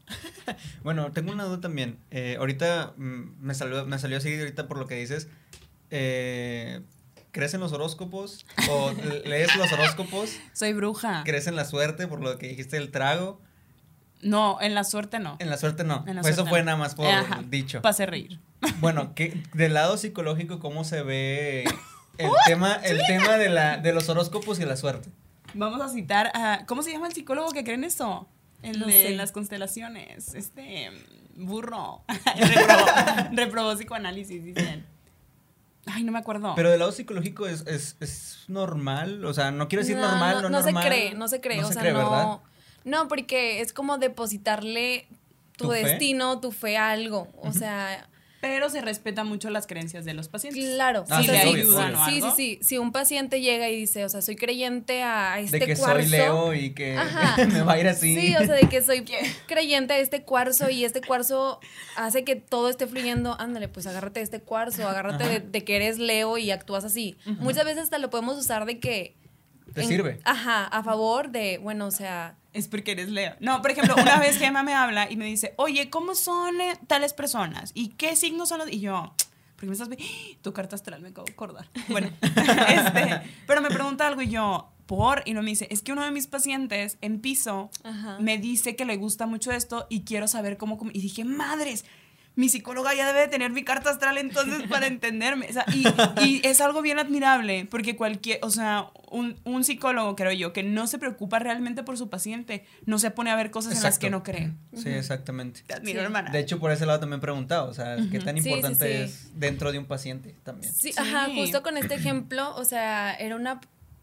[0.83, 1.99] Bueno, tengo una duda también.
[2.11, 5.29] Eh, ahorita mm, me salió, me salió así ahorita por lo que dices.
[5.90, 6.81] Eh,
[7.33, 8.47] ¿Crees en los horóscopos?
[8.71, 8.92] ¿O
[9.25, 10.31] lees los horóscopos?
[10.53, 11.23] Soy bruja.
[11.25, 13.40] ¿Crees en la suerte por lo que dijiste del trago?
[14.23, 15.37] No, en la suerte no.
[15.38, 16.05] En la suerte no.
[16.07, 16.64] La Pues eso suerte fue no.
[16.66, 17.81] nada más por Ajá, dicho.
[17.85, 18.40] Hacer reír.
[18.81, 21.64] Bueno, ¿qué, del lado psicológico, ¿cómo se ve
[22.16, 25.11] el tema, el tema de, la, de los horóscopos y la suerte?
[25.54, 26.64] Vamos a citar a.
[26.66, 28.28] ¿Cómo se llama el psicólogo que cree en eso?
[28.62, 29.16] El No de sé.
[29.16, 30.34] las constelaciones.
[30.34, 30.90] Este.
[31.37, 32.02] Burro.
[32.37, 32.87] reprobó,
[33.32, 34.84] reprobó psicoanálisis, dicen.
[35.87, 36.52] Ay, no me acuerdo.
[36.54, 40.34] Pero del lado psicológico es, es, es normal, o sea, no quiero decir No, normal,
[40.42, 42.22] no, no, no se cree, no se cree, No o se sea, cree, ¿verdad?
[42.24, 42.42] no...
[42.84, 45.06] No, porque es como depositarle
[45.56, 45.84] tu, ¿Tu fe?
[45.84, 48.06] destino, tu fe a algo, o sea...
[48.40, 50.64] Pero se respeta mucho las creencias de los pacientes.
[50.74, 51.05] Claro.
[51.11, 52.03] Ah, sí, sea, le obvio, ayudan obvio.
[52.03, 52.31] o Sí, algo.
[52.37, 52.64] sí, sí.
[52.64, 56.01] Si un paciente llega y dice, o sea, soy creyente a este de que cuarzo.
[56.03, 57.44] soy Leo y que Ajá.
[57.53, 58.14] me va a ir así.
[58.16, 59.05] Sí, o sea, de que soy
[59.46, 61.59] creyente a este cuarzo y este cuarzo
[61.96, 63.37] hace que todo esté fluyendo.
[63.40, 67.16] Ándale, pues agárrate de este cuarzo, agárrate de, de que eres Leo y actúas así.
[67.40, 69.16] Muchas veces hasta lo podemos usar de que.
[69.74, 70.20] Te sirve.
[70.24, 72.37] Ajá, a favor de, bueno, o sea.
[72.52, 73.35] Es porque eres Leo.
[73.40, 76.74] No, por ejemplo, una vez Gemma me habla y me dice, oye, ¿cómo son eh,
[76.87, 77.72] tales personas?
[77.74, 78.72] ¿Y qué signos son los...?
[78.72, 79.14] Y yo,
[79.54, 79.88] porque me estás...
[80.42, 81.68] Tu carta astral me acabo de acordar.
[81.88, 85.22] Bueno, este, pero me pregunta algo y yo, ¿por?
[85.26, 88.18] Y no me dice, es que uno de mis pacientes en piso Ajá.
[88.20, 90.78] me dice que le gusta mucho esto y quiero saber cómo...
[90.78, 90.90] com-".
[90.92, 91.85] Y dije, madres,
[92.38, 95.46] mi psicóloga ya debe de tener mi carta astral entonces para entenderme.
[95.51, 95.85] O sea, y,
[96.24, 100.62] y es algo bien admirable, porque cualquier, o sea, un, un psicólogo, creo yo, que
[100.62, 103.98] no se preocupa realmente por su paciente, no se pone a ver cosas en las
[103.98, 104.53] que no cree.
[104.72, 105.62] Sí, exactamente.
[105.66, 106.05] Te admiro, Sí.
[106.05, 106.31] hermana.
[106.31, 108.87] De hecho, por ese lado también he preguntado, o sea, qué tan Sí, sí, importante
[108.87, 109.03] sí.
[109.03, 110.72] es dentro de un paciente también.
[110.72, 110.98] Sí, Sí.
[111.01, 113.61] ajá, justo con este ejemplo, o sea, era una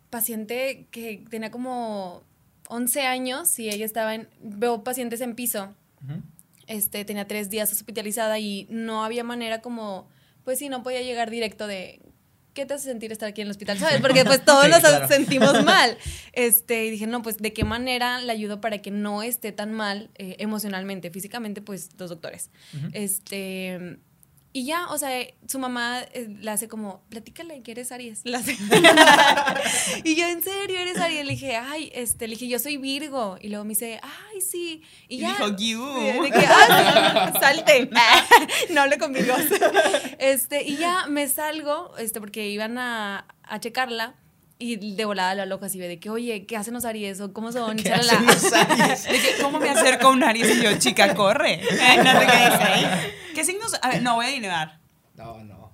[0.10, 2.22] paciente que tenía como
[2.68, 6.22] 11 años y ella estaba en, veo pacientes en piso, Ujú.
[6.68, 10.08] Este, tenía tres días hospitalizada y no había manera como,
[10.44, 12.02] pues sí, no podía llegar directo de,
[12.54, 13.78] ¿qué te hace sentir estar aquí en el hospital?
[13.78, 14.02] ¿Sabes?
[14.02, 15.08] Porque pues todos Sí, nos claro.
[15.08, 15.98] sentimos mal.
[16.34, 19.72] Este, y dije, no, pues de qué manera le ayudo para que no esté tan
[19.74, 22.50] mal eh, emocionalmente, físicamente, pues los doctores.
[22.94, 23.98] Este,
[24.58, 25.10] y ya, o sea,
[25.50, 28.22] su mamá eh, le hace como, platícale que eres Aries.
[30.06, 31.26] Y yo, ¿en serio eres Aries?
[31.26, 33.38] Le dije, ay, este, le dije, yo soy Virgo.
[33.42, 34.82] Y luego me dice, ay, sí.
[35.10, 35.28] Y, Y ya.
[35.32, 35.84] dijo, "You".
[36.24, 37.90] De que, "Ah, sí, salte.
[38.72, 39.42] no hable con Virgos.
[40.20, 44.16] Este, y ya me salgo, este, porque iban a, a checarla.
[44.58, 47.20] Y de volada la loca así ve de que, oye, ¿qué hacen los Aries?
[47.20, 47.76] ¿O cómo son?
[47.84, 49.04] ¿Qué hacen los Aries?
[49.10, 50.58] De que, ¿Cómo me acerco a un Aries?
[50.58, 51.60] Y yo, chica, corre.
[51.70, 53.14] No sé qué dice ahí.
[53.34, 53.74] ¿Qué signos?
[53.82, 54.80] A ver, no, voy a adivinar.
[55.16, 55.74] No, no.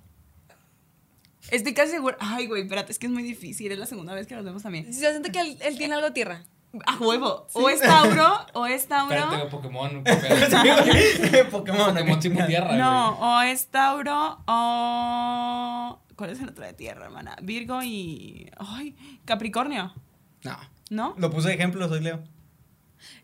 [1.50, 2.16] Estoy casi segura.
[2.18, 3.70] Ay, güey, espérate, es que es muy difícil.
[3.70, 4.86] Es la segunda vez que nos vemos también.
[4.86, 6.44] Yo siento que él, él tiene algo tierra.
[6.86, 7.46] A huevo.
[7.52, 9.14] O es Tauro, o es Tauro.
[9.14, 10.02] Espérate, Pokémon.
[10.02, 15.98] Pokémon, Pokémon, Pokémon qué tipo tierra, No, o es Tauro, o.
[16.16, 17.36] ¿Cuál es el otro de tierra, hermana?
[17.42, 18.50] Virgo y.
[18.58, 19.94] Ay, Capricornio.
[20.44, 20.58] No.
[20.90, 21.14] ¿No?
[21.18, 22.22] Lo puse de ejemplo, soy Leo.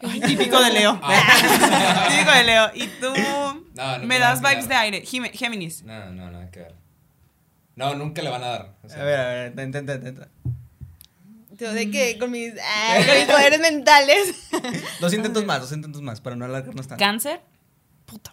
[0.01, 0.94] Ay, típico de Leo.
[2.09, 2.70] típico de Leo.
[2.74, 3.12] Y tú.
[3.74, 5.03] No, no me das vibes de aire.
[5.05, 5.83] Géminis.
[5.85, 6.74] No, no, nada que ver.
[7.77, 8.74] No, nunca le van a dar.
[8.83, 10.29] o sea, A ver, a ver, intenta, intenta.
[11.53, 14.48] Yo de que con mis, ay, con mis poderes mentales.
[15.01, 17.05] Dos intentos más, dos intentos más, para no alargarnos tanto.
[17.05, 17.40] Cáncer.
[18.07, 18.33] Puta.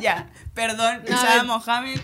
[0.00, 1.44] ya, perdón, No.
[1.44, 2.00] Mohamed.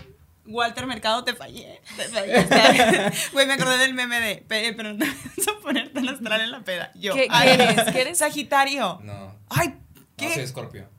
[0.51, 1.81] Walter Mercado, te fallé.
[1.97, 3.11] Te fallé.
[3.33, 4.35] Güey, me acordé del meme de.
[4.47, 5.05] "Pe- Pero no
[5.37, 6.91] vas a ponerte el astral en la peda.
[6.95, 7.13] Yo.
[7.13, 7.91] ¿Qué- qué eres?
[7.91, 8.17] ¿Qué eres?
[8.17, 8.99] Sagitario.
[9.03, 9.35] No.
[9.49, 10.33] Ay, No, ¿qué?
[10.35, 10.89] soy Scorpio.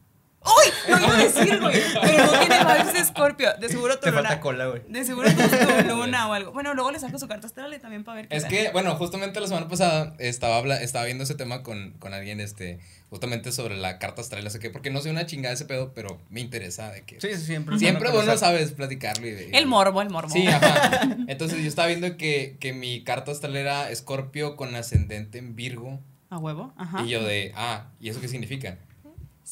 [0.45, 0.91] ¡Uy!
[0.91, 1.81] Lo iba a decir, güey.
[2.03, 3.51] Pero no tiene vibes de Scorpio.
[3.61, 4.23] De seguro tu Te luna.
[4.23, 4.83] falta cola, güey.
[4.89, 6.53] De seguro tu, luna o algo.
[6.53, 8.51] Bueno, luego le saco su carta astral y también para ver qué Es tal.
[8.51, 12.41] que, bueno, justamente la semana pasada estaba, habla, estaba viendo ese tema con, con alguien,
[12.41, 15.55] este, justamente sobre la carta astral, no sé qué, porque no sé una chingada de
[15.57, 17.21] ese pedo, pero me interesa de que...
[17.21, 17.79] Sí, sí, siempre.
[17.79, 19.51] Siempre bueno sabes platicarlo y de...
[19.51, 20.31] El morbo, el morbo.
[20.31, 21.17] Sí, ajá.
[21.29, 26.01] Entonces yo estaba viendo que, que mi carta astral era Escorpio con ascendente en Virgo.
[26.31, 26.73] A huevo.
[26.77, 27.03] Ajá.
[27.03, 28.79] Y yo de, ah, ¿y eso qué significa?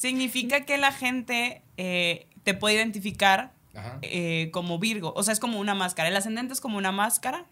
[0.00, 3.52] Significa que la gente eh, te puede identificar
[4.00, 5.12] eh, como Virgo.
[5.14, 6.08] O sea, es como una máscara.
[6.08, 7.44] El ascendente es como una máscara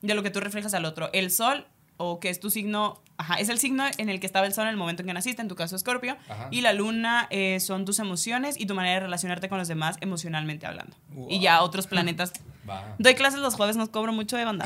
[0.00, 1.10] de lo que tú reflejas al otro.
[1.12, 1.64] El sol,
[1.98, 4.64] o que es tu signo, ajá, es el signo en el que estaba el sol
[4.64, 6.16] en el momento en que naciste, en tu caso Escorpio.
[6.50, 9.96] Y la luna eh, son tus emociones y tu manera de relacionarte con los demás
[10.00, 10.96] emocionalmente hablando.
[11.10, 11.28] Wow.
[11.30, 12.32] Y ya otros planetas.
[12.68, 12.96] Va.
[12.98, 14.64] Doy clases los jueves, nos cobro mucho de banda.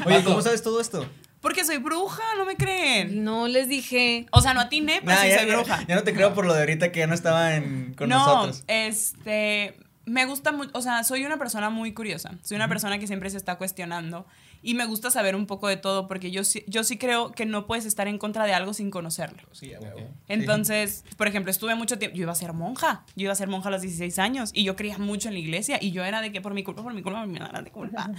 [0.06, 0.22] Oye.
[0.22, 1.08] ¿cómo sabes todo esto?
[1.40, 3.24] Porque soy bruja, no me creen.
[3.24, 4.26] No les dije.
[4.30, 5.86] O sea, no atiné, pero Nah, sí ya, soy ya- bruja.
[5.88, 8.18] ya no te creo por lo de ahorita que ya no estaba en, con no,
[8.18, 8.62] nosotros.
[8.68, 9.74] este,
[10.04, 13.30] me gusta mucho, o sea, soy una persona muy curiosa, soy una persona que siempre
[13.30, 14.26] se está cuestionando
[14.62, 17.46] y me gusta saber un poco de todo porque yo, sí- yo sí creo que
[17.46, 19.42] no puedes estar en contra de algo sin conocerlo.
[19.52, 20.00] Sí, a huevo.
[20.00, 20.06] Ok.
[20.28, 23.48] Entonces, por ejemplo, estuve mucho tiempo, yo iba a ser monja, yo iba a ser
[23.48, 26.20] monja a los 16 años y yo creía mucho en la iglesia y yo era
[26.20, 27.28] de que por mi culpa, por mi culpa, por
[27.62, 28.10] mi culpa,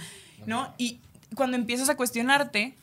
[0.46, 0.74] ¿no?
[0.78, 1.00] Y
[1.36, 2.74] cuando empiezas a cuestionarte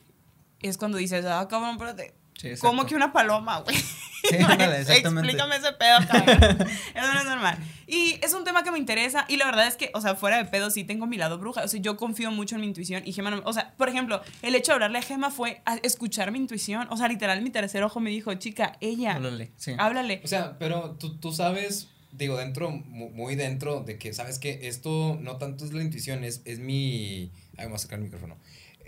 [0.62, 2.48] es cuando dices, ah, cabrón, espérate, Sí.
[2.58, 3.76] ¿cómo que una paloma, güey?
[4.22, 4.36] Sí.
[4.36, 6.58] Explícame ese pedo, cabrón.
[6.94, 7.58] Eso no es normal.
[7.86, 9.24] Y es un tema que me interesa.
[9.28, 11.64] Y la verdad es que, o sea, fuera de pedo, sí tengo mi lado bruja.
[11.64, 13.02] O sea, yo confío mucho en mi intuición.
[13.06, 15.62] Y Gema no me- O sea, por ejemplo, el hecho de hablarle a Gema fue
[15.64, 16.86] a escuchar mi intuición.
[16.90, 19.72] O sea, literal, mi tercer ojo me dijo, chica, ella, Háblale, sí.
[19.78, 20.20] háblale.
[20.22, 24.68] O sea, pero tú, tú sabes, digo, dentro, mu- muy dentro de que, ¿sabes que
[24.68, 27.30] Esto no tanto es la intuición, es, es mi...
[27.56, 28.36] Ay, vamos a sacar el micrófono.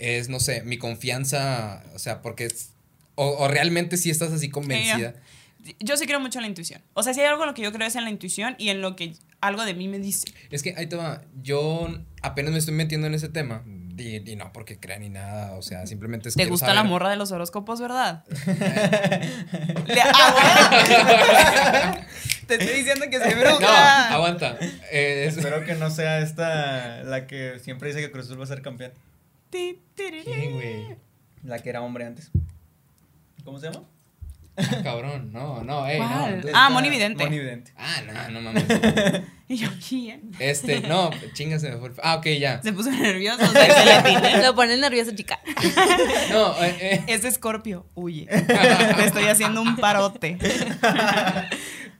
[0.04, 2.70] Es, no sé, mi confianza, o sea, porque es...
[3.14, 5.14] O, o realmente sí estás así convencida.
[5.78, 6.82] Yo sí creo mucho en la intuición.
[6.94, 8.70] O sea, si hay algo en lo que yo creo es en la intuición y
[8.70, 10.26] en lo que algo de mí me dice.
[10.50, 11.88] Es que ahí te va, yo
[12.22, 13.62] apenas me estoy metiendo en ese tema.
[13.96, 16.82] Y, y no porque crea ni nada, o sea, simplemente es ¿Te quiero gusta la
[16.82, 18.24] morra de los horóscopos, verdad?
[19.86, 20.02] Le-.
[22.46, 24.12] Te estoy diciendo que soy No, bruja.
[24.14, 24.56] aguanta.
[24.90, 28.44] Eh, es- Espero que no sea esta la que siempre dice que Cruz Azul va
[28.44, 28.92] a ser campeón.
[29.52, 30.96] ¿Quién, güey?
[31.44, 32.30] La que era hombre antes.
[33.44, 33.84] ¿Cómo se llama?
[34.56, 36.06] Ah, cabrón, no, no, ey, no.
[36.08, 36.28] ¿Cuál?
[36.34, 37.24] entonces- Ah, Moni Vidente.
[37.24, 37.72] Moni Vidente.
[37.76, 38.64] Ah, no, no mames.
[39.48, 40.30] Y yo, ¿quién?
[40.38, 41.90] Este, no, chinga, se me fue.
[42.02, 42.62] Ah, ok, ya.
[42.62, 43.42] Se puso nervioso.
[43.44, 44.42] o sea, se le.
[44.42, 45.38] Lo ponen nervioso, chica.
[46.30, 48.26] No, eh, eh, Es Escorpio, huye.
[48.96, 50.38] Te estoy haciendo un parote.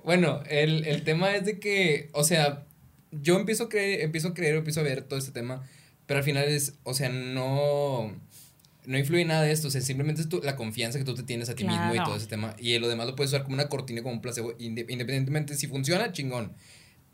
[0.02, 2.64] Bueno, el, el tema es de que, o sea,
[3.10, 5.62] yo empiezo a creer, empiezo a creer, empiezo a ver todo este tema,
[6.12, 8.12] pero al final es, o sea, no,
[8.84, 11.22] no influye nada de esto, o sea, simplemente es tu- la confianza que tú te
[11.22, 13.54] tienes a ti mismo y todo ese tema, y lo demás lo puedes usar como
[13.54, 16.52] una cortina, como un placebo, inde- independientemente si funciona, chingón.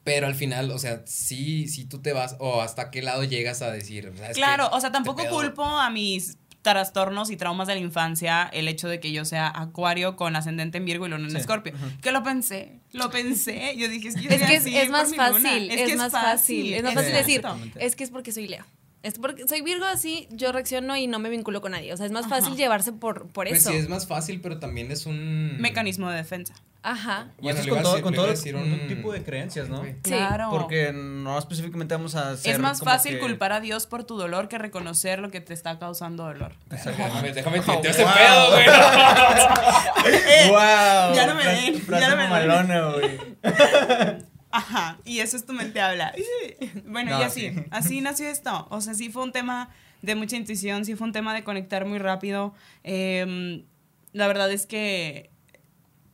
[0.03, 3.63] Pero al final, o sea, sí, sí tú te vas, o hasta qué lado llegas
[3.63, 4.13] a decir.
[4.17, 4.35] ¿sabes qué?
[4.35, 8.67] Claro, o sea, tampoco pedo- culpo a mis trastornos y traumas de la infancia el
[8.67, 11.37] hecho de que yo sea acuario con ascendente en Virgo y luna en Sí.
[11.37, 11.73] Escorpio.
[12.03, 13.77] Que lo pensé, lo pensé.
[13.77, 16.75] Yo dije, yo Es que es, así es por más fácil, es, que más fácil,
[16.75, 17.43] es más fácil decir,
[17.79, 18.67] es que es porque soy Leo.
[19.03, 21.93] Es porque soy Virgo así, yo reacciono y no me vinculo con nadie.
[21.93, 23.71] O sea, es más fácil llevarse por, por Pues eso.
[23.71, 25.57] sí, es más fácil, pero también es un.
[25.61, 26.55] Mecanismo de defensa.
[26.83, 27.29] Ajá.
[27.39, 29.69] Y Bueno, esto es con todo, decir- con todo decir un, un- tipo de creencias,
[29.69, 29.85] ¿no?
[29.85, 29.95] Sí.
[30.03, 30.49] Claro.
[30.51, 34.17] Porque no específicamente vamos a hacer es más fácil que- culpar a Dios por tu
[34.17, 36.55] dolor que reconocer lo que te está causando dolor.
[36.71, 37.83] Déjame, déjame te wow.
[37.83, 38.65] pedo, güey.
[40.49, 41.15] ¡Wow!
[41.15, 42.31] Ya no me den, ya no me den.
[42.31, 43.19] mamalona, güey.
[44.51, 46.13] Ajá, y eso es tu mente habla.
[46.87, 47.55] Bueno, No, y así, sí.
[47.71, 48.67] así nació esto.
[48.71, 49.71] O sea, sí fue un tema
[50.03, 52.55] de mucha intuición, sí fue un tema de conectar muy rápido.
[52.85, 53.65] Em,
[54.13, 55.31] la verdad es que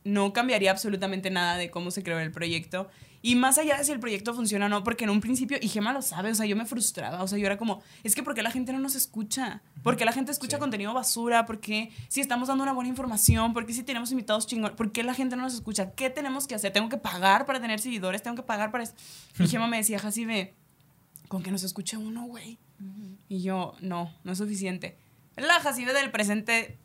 [0.03, 2.89] no cambiaría absolutamente nada de cómo se creó el proyecto.
[3.27, 5.67] Y más allá de si el proyecto funciona o no, porque en un principio, y
[5.67, 8.21] Gema lo sabe, o sea, yo me frustraba, o sea, yo era como, es que
[8.21, 9.63] ¿por qué la gente no nos escucha?
[9.81, 10.59] ¿Por qué la gente escucha Sí.
[10.61, 11.47] contenido basura?
[11.47, 13.51] ¿Por qué si estamos dando una buena información?
[13.53, 14.75] ¿Por qué si tenemos invitados chingón?
[14.75, 15.93] ¿Por qué la gente no nos escucha?
[15.95, 16.71] ¿Qué tenemos que hacer?
[16.71, 18.21] ¿Tengo que pagar para tener seguidores?
[18.21, 18.93] ¿Tengo que pagar para eso?
[19.39, 20.53] Y Gema me decía, Jacibe,
[21.27, 22.59] con que nos escuche uno, güey.
[23.27, 24.99] Y yo, no, no es suficiente.
[25.35, 26.77] La Jacibe del presente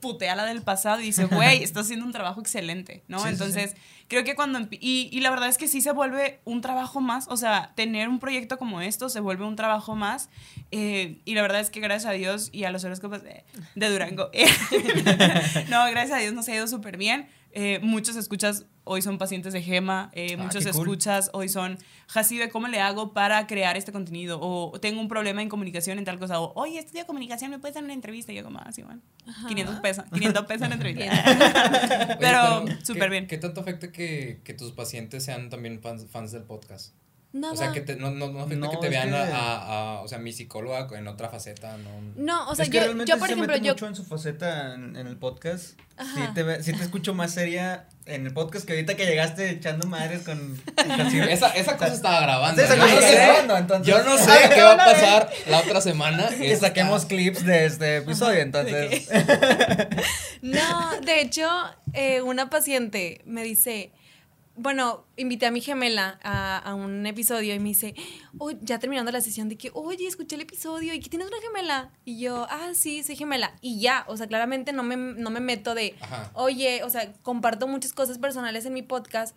[0.00, 3.18] putea la del pasado y dice, güey, estás haciendo un trabajo excelente, ¿no?
[3.18, 3.74] Sí, sí, Entonces,
[4.08, 4.60] creo que cuando...
[4.70, 8.08] Y, y la verdad es que sí se vuelve un trabajo más, o sea, tener
[8.08, 10.28] un proyecto como esto se vuelve un trabajo más.
[10.70, 13.90] eh, y la verdad es que gracias a Dios y a los horóscopos de, de
[13.90, 14.46] Durango, eh,
[15.70, 17.28] no, gracias a Dios nos ha ido súper bien.
[17.56, 20.82] Eh, muchos escuchas hoy son pacientes de Gema, eh, Ah, muchos cool.
[20.88, 24.40] escuchas hoy son, Jacibe, ¿cómo le hago para crear este contenido?
[24.42, 26.40] O tengo un problema en comunicación en tal cosa.
[26.40, 28.32] O, oye, estudio comunicación, ¿me puedes dar una entrevista?
[28.32, 29.00] Y yo como, así, bueno,
[29.48, 32.16] 500 pesos, 500 pesos en la entrevista.
[32.20, 33.26] Pero ¿qué- súper bien.
[33.28, 36.92] ¿Qué tanto afecta que, que tus pacientes sean también fans, fans del podcast?
[37.34, 37.52] Nada.
[37.52, 39.96] O sea, que te, no, no, no afecta No, que te vean que- a, a-
[39.96, 41.90] a- o sea, mi psicóloga en otra faceta, no.
[42.14, 43.72] No, o sea, es que yo, realmente yo sí por se ejemplo, mete yo...
[43.74, 45.64] mucho en su faceta en, en el podcast.
[45.70, 46.32] Sí Ajá.
[46.34, 49.86] te, ve- sí te escucho más seria en el podcast que ahorita que llegaste echando
[49.88, 50.60] madres con...
[51.28, 52.60] Esa, esa cosa estaba grabando.
[52.60, 55.58] Sí, esa yo, cosa grabando, entonces- yo no sé Ah, qué va a pasar la
[55.58, 56.28] otra semana.
[56.38, 59.08] que Esta- saquemos clips de este episodio, entonces...
[60.42, 61.48] No, de hecho,
[61.94, 63.92] eh, una paciente me dice,
[64.56, 67.94] bueno, invité a mi gemela a, a un episodio y me dice,
[68.38, 71.38] oh, ya terminando la sesión, de que, oye, escuché el episodio y que tienes una
[71.40, 71.90] gemela.
[72.04, 73.54] Y yo, ah, sí, soy gemela.
[73.60, 76.30] Y ya, o sea, claramente no me, no me meto de, Ajá.
[76.34, 79.36] oye, o sea, comparto muchas cosas personales en mi podcast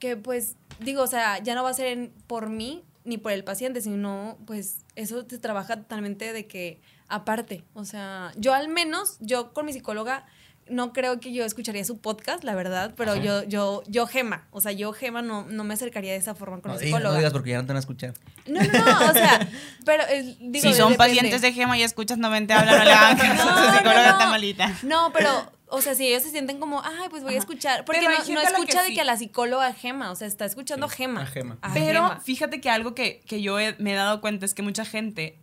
[0.00, 3.32] que pues digo, o sea, ya no va a ser en- por mí ni por
[3.32, 8.68] el paciente, sino pues eso se trabaja totalmente de que aparte, o sea, yo al
[8.68, 10.26] menos, yo con mi psicóloga
[10.68, 13.20] no creo que yo escucharía su podcast, la verdad, pero Ajá.
[13.22, 16.60] yo yo yo Gema, o sea, yo Gema no, no me acercaría de esa forma
[16.60, 17.10] con No psicóloga.
[17.10, 18.14] no digas porque ya no te van a escuchar.
[18.46, 19.48] No, no, no, o sea,
[19.84, 20.96] pero eh, digo, si son depende.
[20.98, 24.02] pacientes de Gema y escuchas 90 hablan, no le hagan caso, No, su no, psicóloga
[24.04, 24.10] no.
[24.10, 24.72] está malita.
[24.82, 27.84] No, pero, o sea, si ellos se sienten como, ay, pues voy a escuchar.
[27.84, 28.94] Porque no, no a la que escucha de sí.
[28.94, 31.22] que a la psicóloga Gema, o sea, está escuchando Gema.
[31.22, 31.58] a Gema.
[31.62, 32.20] A Pero Gema.
[32.20, 35.38] fíjate que algo que, que yo he- me he dado cuenta es que mucha gente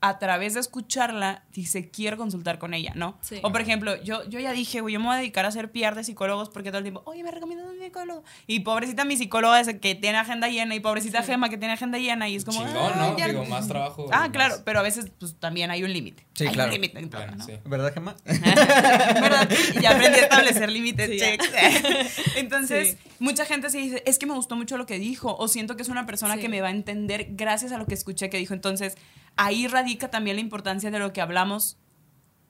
[0.00, 3.18] a través de escucharla dice quiero consultar con ella, ¿no?
[3.20, 3.40] Sí.
[3.42, 5.70] O por ejemplo, yo, yo ya dije, güey, yo me voy a dedicar a hacer
[5.72, 8.22] PR de psicólogos porque todo el tiempo, oye, me recomiendas un psicólogo.
[8.46, 11.98] Y pobrecita mi psicóloga es que tiene agenda llena y pobrecita Gema que tiene agenda
[11.98, 12.58] llena y es como...
[12.64, 13.18] Chingón, "Ah, ¿no?
[13.18, 14.06] ya Digo, más trabajo.
[14.12, 16.26] Ah, más- claro, pero a veces pues también hay un límite.
[16.34, 16.68] Sí, Hay claro.
[16.68, 17.44] un límite en todo, Bueno, ¿no?
[17.44, 17.52] sí.
[17.64, 18.14] ¿Verdad, Gema?
[18.24, 19.48] ¿Verdad?
[19.82, 21.20] Ya aprendí a establecer límites, Sí.
[22.36, 23.07] Entonces, Sí.
[23.20, 25.82] Mucha gente se dice, es que me gustó mucho lo que dijo, o siento que
[25.82, 26.40] es una persona Sí.
[26.40, 28.54] que me va a entender gracias a lo que escuché que dijo.
[28.54, 28.96] Entonces,
[29.36, 31.78] ahí radica también la importancia de lo que hablamos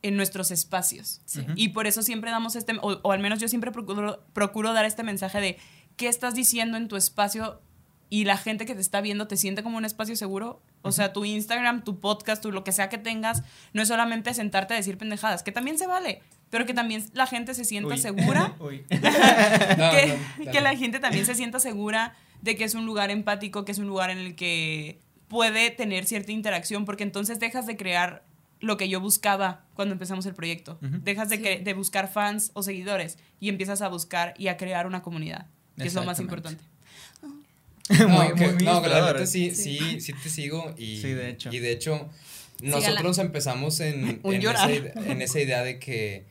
[0.02, 1.20] en nuestros espacios.
[1.57, 4.85] Y por eso siempre damos este, o, o al menos yo siempre procuro, procuro dar
[4.85, 5.59] este mensaje de
[5.96, 7.61] qué estás diciendo en tu espacio
[8.11, 10.62] y la gente que te está viendo te siente como un espacio seguro.
[10.83, 14.33] O sea, tu Instagram, tu podcast, tu lo que sea que tengas, no es solamente
[14.35, 17.94] sentarte a decir pendejadas, que también se vale, pero que también la gente se sienta
[17.94, 17.98] Uy.
[18.00, 18.84] segura Uy.
[18.88, 20.18] Que, no, dale.
[20.52, 23.79] que la gente también se sienta segura de que es un lugar empático, que es
[23.79, 24.98] un lugar en el que
[25.29, 28.23] puede tener cierta interacción, porque entonces dejas de crear
[28.60, 30.79] lo que yo buscaba cuando empezamos el proyecto.
[30.81, 31.42] Dejas de, Sí.
[31.42, 35.46] que- de buscar fans o seguidores y empiezas a buscar y a crear una comunidad,
[35.77, 36.62] que es lo más importante.
[37.90, 41.50] No, muy, que, muy no, neta sí, sí, sí te sigo y, Sí, de hecho.
[41.50, 42.10] y de hecho
[42.60, 42.81] Sígala.
[42.88, 46.27] nosotros empezamos esa, en esa idea de que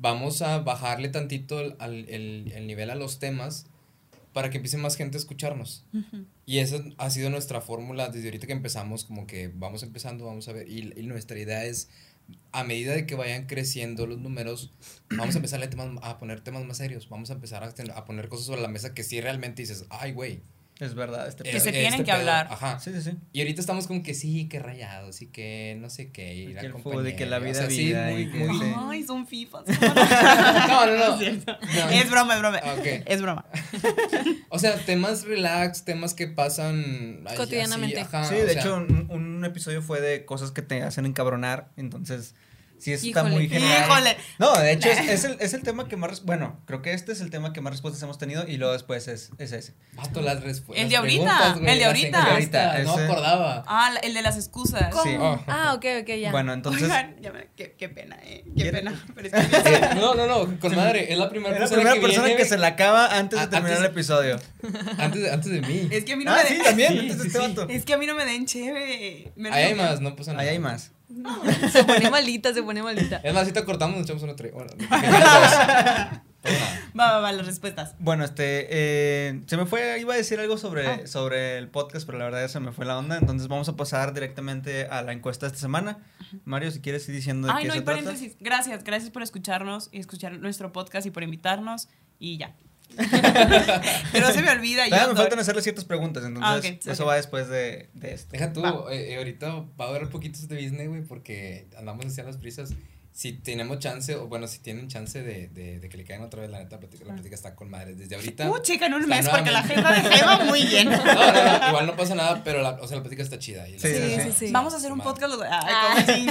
[0.00, 1.74] vamos a bajarle tantito el,
[2.08, 3.66] el nivel a los temas
[4.32, 5.84] para que empiece más gente a escucharnos.
[6.46, 10.48] Y esa ha sido nuestra fórmula desde ahorita que empezamos, como que vamos empezando, vamos
[10.48, 11.88] a ver, y, y nuestra idea es,
[12.52, 14.72] a medida de que vayan creciendo los números,
[15.16, 18.04] vamos a empezar a, temas, a poner temas más serios, vamos a empezar a, a
[18.04, 20.40] poner cosas sobre la mesa que sí realmente dices, ay, güey.
[20.80, 22.14] Es verdad, este Que se tienen que pedo".
[22.16, 22.48] hablar.
[22.50, 22.80] Ajá.
[22.80, 23.12] Sí, sí, sí.
[23.32, 26.60] Y ahorita estamos como que sí, que rayados y que no sé qué, y la
[26.62, 28.72] Que el fútbol y que la vida, sí, vida, muy, y que muy- sí.
[28.78, 29.64] Ay, son fifas.
[29.68, 31.16] No, no, no.
[31.20, 31.90] No.
[31.90, 32.60] Es broma, es broma.
[32.64, 32.86] Ah, ok.
[33.06, 33.44] Es broma.
[34.48, 38.00] O sea, temas relax, temas que pasan Cotidianamente.
[38.00, 40.82] así, ajá, Sí, o de sea, hecho, un, un episodio fue de cosas que te
[40.82, 42.34] hacen encabronar, entonces
[42.80, 43.34] sí está Híjole.
[43.34, 43.84] muy general.
[43.88, 44.16] Híjole.
[44.38, 47.12] No, de hecho, es, es el, es el tema que más, bueno, creo que este
[47.12, 49.74] es el tema que más respuestas hemos tenido y luego después es, es ese.
[49.94, 50.82] Vato, las respuestas.
[50.84, 52.78] El de ahorita, el de ahorita.
[52.84, 53.62] No acordaba.
[53.66, 54.88] Ah, el de las excusas.
[54.90, 55.02] ¿Cómo?
[55.04, 55.16] Sí.
[55.18, 55.42] Oh.
[55.46, 56.30] Ah, ok, ok, ya.
[56.30, 58.44] Bueno, entonces, Oigan, ya me- qué, qué pena, eh.
[58.56, 59.04] Qué pena.
[59.14, 61.94] Pero es que no, no, no, con madre, es la primera es la persona, primera
[61.94, 64.40] que, persona viene, que se la acaba antes de terminar antes- el episodio.
[64.98, 65.88] antes, de, antes de mí.
[65.90, 66.64] Es que a mí no Ah, me sí, den.
[66.64, 67.68] también, Sí, sí, este vato.
[67.68, 69.32] Es que a mí no me den chévere.
[69.50, 70.42] Ahí hay más, no pasa nada.
[70.42, 70.92] Ahí hay más.
[71.72, 73.16] Se pone malita, se pone malita.
[73.22, 74.52] Es más, si te cortamos, nos echamos una tres.
[74.52, 74.70] Bueno.
[76.98, 77.94] Va, va, va, las respuestas.
[77.98, 81.06] Bueno, este, eh, se me fue, iba a decir algo sobre, Ah.
[81.06, 84.14] sobre el podcast, pero la verdad se me fue la onda, entonces vamos a pasar
[84.14, 85.98] directamente a la encuesta de esta semana.
[86.46, 88.00] Mario, si quieres ir diciendo de Ay, qué no, se y trata.
[88.00, 88.36] paréntesis.
[88.40, 91.88] Gracias, gracias por escucharnos y escuchar nuestro podcast y por invitarnos.
[92.18, 92.56] Y ya.
[94.12, 94.84] que no se me olvida.
[94.86, 97.08] Todavía yo me faltan hacerle ciertas preguntas, entonces Ah, ok, eso ok.
[97.10, 98.28] va después de, de esto.
[98.32, 98.92] Deja tú, Va.
[98.92, 102.70] eh, eh, ahorita va a haber poquitos de Disney, güey, porque andamos hacia las prisas.
[103.12, 106.40] Si tenemos chance, o bueno, si tienen chance de, de, de que le caigan otra
[106.42, 107.96] vez, la neta, la plática, la plática está con madre.
[107.96, 108.48] Desde ahorita.
[108.48, 110.96] Uh, chica, en un mes, porque la agenda de Gema muy llena.
[111.04, 113.68] No, no, no, igual no pasa nada, pero la, o sea, la plática está chida.
[113.68, 114.52] y la- Sí, sí, sí, sí.
[114.52, 115.34] Vamos a hacer un podcast.
[115.42, 115.94] Ay, Ah.
[115.98, 116.26] así.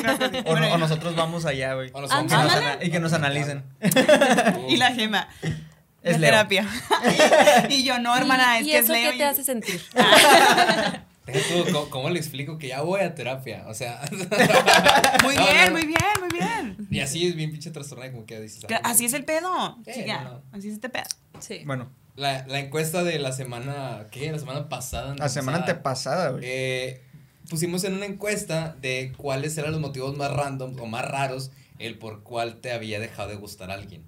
[0.45, 1.91] O, o nosotros vamos allá, güey.
[2.10, 3.64] Ah, y que nos analicen.
[4.70, 5.28] Y la Gema.
[6.04, 6.30] Es la Leo.
[6.32, 6.68] terapia.
[7.70, 9.10] y yo, no, hermana, ¿Y, es y que eso es Leo.
[9.12, 9.82] qué y- te hace sentir?
[11.72, 13.66] ¿cómo, cómo le explico que ya voy a terapia?
[13.68, 14.02] O sea.
[15.24, 15.72] Muy No, bien, no.
[15.74, 16.88] muy bien, muy bien.
[16.89, 18.66] Y así es bien pinche trastornada, como que dices.
[18.72, 19.78] Ah, Así es el pedo.
[19.86, 20.41] Sí, no.
[20.52, 21.06] Así es este pedo.
[21.39, 21.62] Sí.
[21.66, 24.08] Bueno, La, la encuesta de la semana.
[24.12, 24.32] ¿Qué?
[24.32, 25.16] La semana pasada.
[25.18, 26.30] la semana antepasada.
[26.30, 26.43] antepasada, güey.
[26.45, 27.04] Eh,
[27.50, 31.97] pusimos en una encuesta de cuáles eran los motivos más random o más raros el
[31.97, 34.04] por cuál te había dejado de gustar alguien.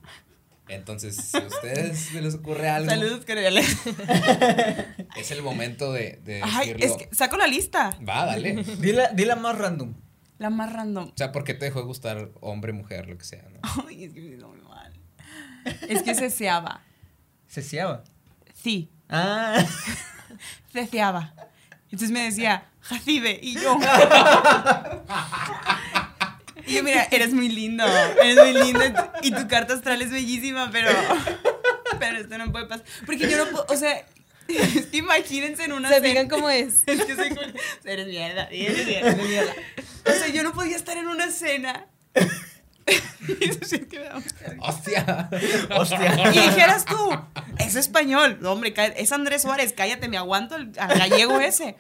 [0.72, 3.78] Entonces, si a ustedes se les ocurre algo, Saludos, cordiales.
[5.18, 6.86] es el momento de, de Ay, decirlo.
[6.98, 7.98] es que saco la lista.
[8.08, 8.64] Va, dale.
[8.80, 9.94] Dila, dila más random.
[10.40, 11.10] La más random.
[11.10, 13.60] O sea, ¿por qué te dejó de gustar hombre, mujer, lo que sea, no?
[13.88, 14.92] Ay, es que me hizo muy mal.
[15.88, 16.82] Es que ceseaba.
[17.48, 18.04] Ceciaba.
[18.56, 19.64] Sí, Ah.
[20.72, 21.34] ceseaba.
[21.86, 23.78] Entonces me decía, Jacibe, y yo.
[26.68, 27.84] Y yo, mira, eres muy lindo,
[28.22, 28.82] eres muy lindo
[29.22, 30.90] y tu, carta astral es bellísima, pero.
[32.00, 32.86] Pero esto no puede pasar.
[33.06, 34.06] Porque yo no puedo, o sea,
[34.60, 36.84] es que imagínense en una ¿Se fijan cómo es?
[36.86, 37.30] Es que soy.
[37.84, 39.54] Eres mierda, eres mierda, eres mierda.
[40.06, 41.88] O sea, yo no podía estar en una cena.
[43.40, 44.56] Eso sí que me da mucha risa.
[44.60, 45.30] ¡Hostia!
[45.78, 46.32] Hostia.
[46.34, 46.98] Y dijeras tú,
[47.60, 48.40] es español.
[48.42, 51.76] No, hombre, es Andrés Suárez, cállate, me aguanto el al gallego ese.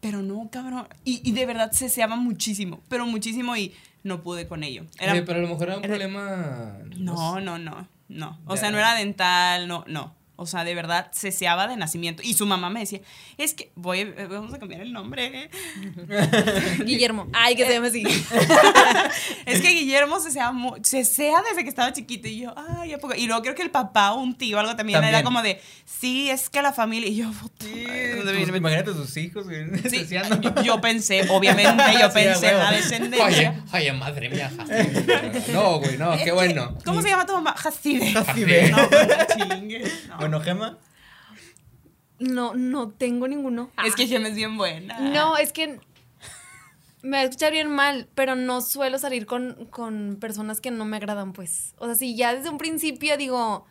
[0.00, 0.88] Pero no, cabrón.
[1.04, 3.74] Y, y de verdad se seaba muchísimo, pero muchísimo y
[4.08, 4.84] no pude con ello.
[4.98, 6.78] Era, Oye, pero a lo mejor era un era- problema.
[6.96, 8.40] no, no, no, no.
[8.46, 8.60] O Ya.
[8.60, 10.14] sea, no era dental, no, no.
[10.40, 12.22] O sea, de verdad ceseaba de nacimiento.
[12.24, 13.00] Y su mamá me decía,
[13.38, 15.50] es que voy, eh, vamos a cambiar el nombre.
[16.84, 17.26] Guillermo.
[17.32, 18.04] Ay, que se llama así.
[19.46, 22.28] es que Guillermo cesea, cesea desde que estaba chiquito.
[22.28, 23.14] Y yo, ay, ¿a poco?
[23.14, 25.14] Y luego creo que el papá o un tío o algo también, También.
[25.14, 27.08] era como de, sí, es que la familia.
[27.08, 27.30] Y yo,
[27.60, 29.66] Sí, madre, ¿dónde tus- viene mi- imagínate a tus hijos, güey.
[29.90, 30.06] Sí,
[30.40, 33.64] yo, yo pensé, obviamente, yo Sí, pensé en la Oye, descendencia.
[33.72, 34.50] oye, madre mía.
[35.52, 36.76] No, güey, no, qué bueno.
[36.84, 37.54] ¿Cómo se llama tu mamá?
[37.56, 38.12] Jacibe.
[38.12, 38.70] Jacibe.
[38.70, 39.92] No, pues, chingue.
[40.20, 40.27] No.
[40.28, 40.78] Bueno, Gema.
[42.18, 43.70] No, no tengo ninguno.
[43.84, 44.98] Es que Gema es bien buena.
[44.98, 45.78] No, es que
[47.02, 50.84] me va a escuchar bien mal, pero no suelo salir con, con personas que no
[50.84, 51.74] me agradan, pues.
[51.78, 53.66] O sea, si ya desde un principio digo,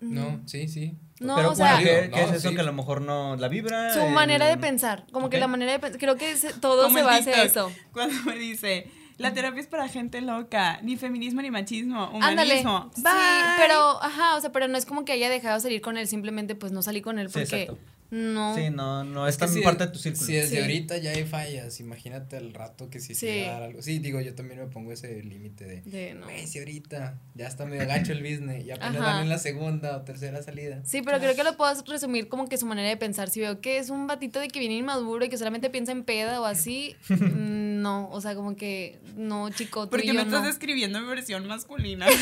[0.00, 0.96] No, sí, sí.
[1.20, 2.54] no, Pero o sea, ¿qué, No, qué es eso sí.
[2.56, 3.94] que a lo mejor no la vibra?
[3.94, 6.90] su el- manera de pensar, como que la manera de pensar, creo que se- todo
[6.90, 7.72] se en TikTok, eso.
[7.92, 8.90] Cuando me dice,
[9.20, 12.60] la terapia es para gente loca, ni feminismo ni machismo, Ándale.
[12.60, 12.90] humanismo.
[12.94, 13.12] Sí, Bye.
[13.58, 16.06] pero, ajá, o sea, pero no es como que haya dejado de salir con él,
[16.08, 17.78] simplemente pues no salí con él Sí, porque exacto.
[18.10, 18.54] No.
[18.56, 20.26] Sí, no, no es Es que si- parte de tu círculo.
[20.26, 20.62] Si desde Sí.
[20.62, 23.26] ahorita ya hay fallas, imagínate el rato que si Sí.
[23.26, 23.82] se va a dar algo.
[23.82, 25.82] Sí, digo, yo también me pongo ese límite de.
[25.82, 26.26] de no.
[26.46, 30.02] Si ahorita ya está medio gacho el business, ya apenas van en la segunda o
[30.02, 30.80] tercera salida.
[30.84, 33.30] Sí, pero creo que lo puedo resumir como que su manera de pensar.
[33.30, 36.02] Si veo que es un batito de que viene inmaduro y que solamente piensa en
[36.04, 40.20] peda o así, no, o sea, como que no, chico, tú Porque y me yo
[40.22, 40.46] estás no.
[40.46, 42.06] describiendo en versión masculina.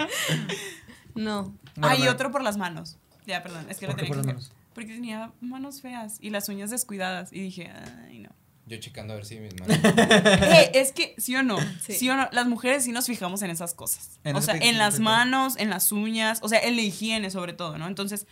[1.14, 1.54] No.
[1.76, 2.96] Bueno, Hay me- otro por las manos.
[3.30, 4.42] Ya, perdón, es que lo ¿Por qué tenía que?
[4.74, 7.32] Porque tenía manos feas y las uñas descuidadas.
[7.32, 7.70] Y dije,
[8.08, 8.30] ay, no.
[8.66, 9.76] Yo checando a ver si mis manos.
[9.84, 11.58] Eh, es que, ¿sí o no?
[11.80, 11.94] Sí.
[11.94, 12.08] Sí.
[12.10, 12.28] o no?
[12.30, 14.20] Las mujeres sí nos fijamos en esas cosas.
[14.22, 17.52] En o sea, en las manos, en las uñas, o sea, en la higiene sobre
[17.52, 17.88] todo, ¿no?
[17.88, 18.26] Entonces,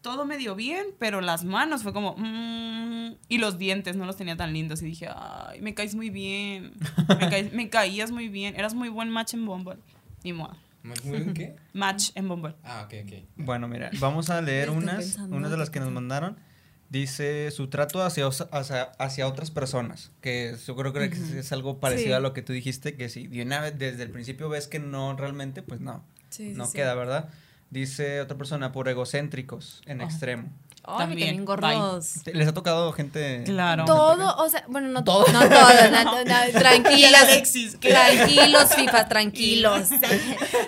[0.00, 2.16] todo me dio bien, pero las manos fue como...
[2.16, 4.82] mm, y los dientes no los tenía tan lindos.
[4.82, 6.72] Y dije, ay, me caes muy bien.
[7.08, 8.56] Me, caes- me caías muy bien.
[8.56, 9.76] Eras muy buen match en Bumble.
[10.24, 10.56] Ni modo.
[11.04, 11.56] ¿Muy bien qué?
[11.72, 12.54] Match en Bumble.
[12.64, 13.12] Ah, ok, ok.
[13.36, 16.36] Bueno, mira, vamos a leer unas, pensando, unas de las que nos mandaron.
[16.90, 21.80] Dice su trato hacia, hacia, hacia otras personas, que yo creo que es, es algo
[21.80, 22.12] parecido Sí.
[22.14, 24.78] a lo que tú dijiste, que si de una vez desde el principio ves que
[24.78, 26.72] no realmente, pues no, Sí, no sí.
[26.78, 27.28] queda, ¿verdad?
[27.68, 30.48] Dice otra persona, por egocéntricos en extremo.
[30.96, 32.14] También, gordos.
[32.24, 33.42] ¿Te- ¿Les ha tocado gente?
[33.44, 33.84] Claro.
[33.84, 35.26] Todo, o sea, bueno, no Todo.
[35.32, 35.50] No todo,
[35.90, 37.12] no, no, no, tranquilos.
[37.80, 39.88] Tranquilos, FIFA, tranquilos.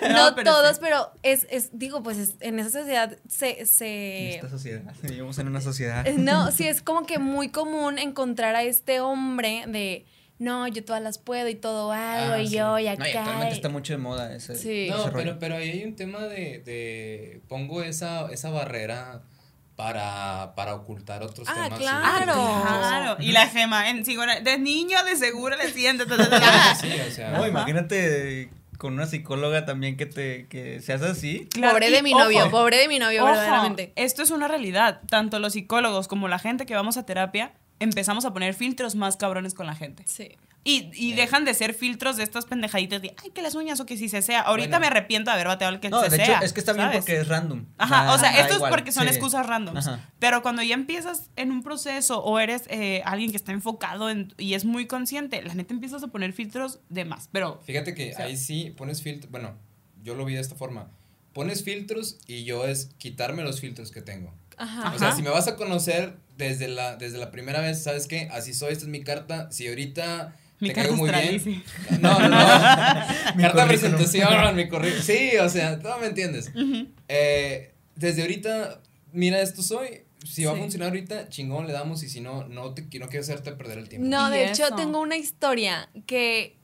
[0.01, 0.79] No, No, pero todos, sí.
[0.81, 4.93] pero es, es, digo, pues es- en esa sociedad se, En se esta sociedad.
[5.03, 6.05] Vivimos en una sociedad.
[6.07, 10.05] Eh, No, sí, es como que muy común encontrar a este hombre de,
[10.39, 12.55] no, yo todas las puedo y todo hago Ah, y sí.
[12.55, 13.09] yo y No, acá.
[13.09, 14.55] y actualmente está mucho de moda ese.
[14.55, 14.87] Sí.
[14.87, 15.13] ese No, rollo.
[15.13, 19.21] pero, pero ahí hay un tema de, de pongo esa, esa barrera
[19.81, 21.79] para, para ocultar otros Ah, temas.
[21.79, 22.33] claro.
[22.35, 23.15] Claro.
[23.19, 26.05] Y la gema en bueno, de niño de seguro le siente.
[26.05, 26.75] ta, ta, ta, ta.
[26.75, 27.31] sí, o sea.
[27.31, 31.47] No, imagínate con una psicóloga también que te que seas así.
[31.51, 33.91] Claro, Pobre y de mi ojo, novio, pobre de mi novio, Ojo, verdaderamente.
[33.95, 35.01] esto es una realidad.
[35.09, 39.17] Tanto los psicólogos como la gente que vamos a terapia empezamos a poner filtros más
[39.17, 40.03] cabrones con la gente.
[40.05, 40.37] Sí.
[40.63, 43.87] Y, y dejan de ser filtros de estas pendejaditas de, ay, que las uñas o
[43.87, 44.41] que si se sea.
[44.41, 44.81] Ahorita Bueno.
[44.81, 46.35] me arrepiento de haber bateado el que No, se de sea.
[46.37, 46.99] hecho, es que está bien ¿sabes?
[46.99, 47.65] porque es random.
[47.79, 49.09] Ajá, o sea, esto igual, es porque son sí.
[49.09, 49.87] excusas randoms.
[49.87, 50.07] Ajá.
[50.19, 54.35] Pero cuando ya empiezas en un proceso o eres eh, alguien que está enfocado en-
[54.37, 57.27] y es muy consciente, la neta empiezas a poner filtros de más.
[57.31, 59.31] Pero Fíjate que ahí sí pones filtros.
[59.31, 59.55] Bueno,
[60.03, 60.89] yo lo vi de esta forma.
[61.33, 64.31] Pones filtros y yo es quitarme los filtros que tengo.
[64.57, 64.91] Ajá.
[64.93, 65.17] O sea, Ajá.
[65.17, 68.29] si me vas a conocer desde la, desde la primera vez, ¿sabes qué?
[68.31, 69.51] Así soy, esta es mi carta.
[69.51, 71.63] Si ahorita mi te carta caigo muy bien.
[71.99, 72.37] No, no, no.
[73.35, 75.03] Mi carta de presentación, mi currículum.
[75.03, 76.51] Sí, o sea, tú me entiendes.
[77.09, 78.79] Eh, desde ahorita,
[79.11, 80.03] mira, esto soy.
[80.25, 82.03] Si va a funcionar ahorita, chingón le damos.
[82.03, 84.07] Y si no, no, te, no quiero hacerte perder el tiempo.
[84.07, 86.55] No, de hecho tengo una historia que,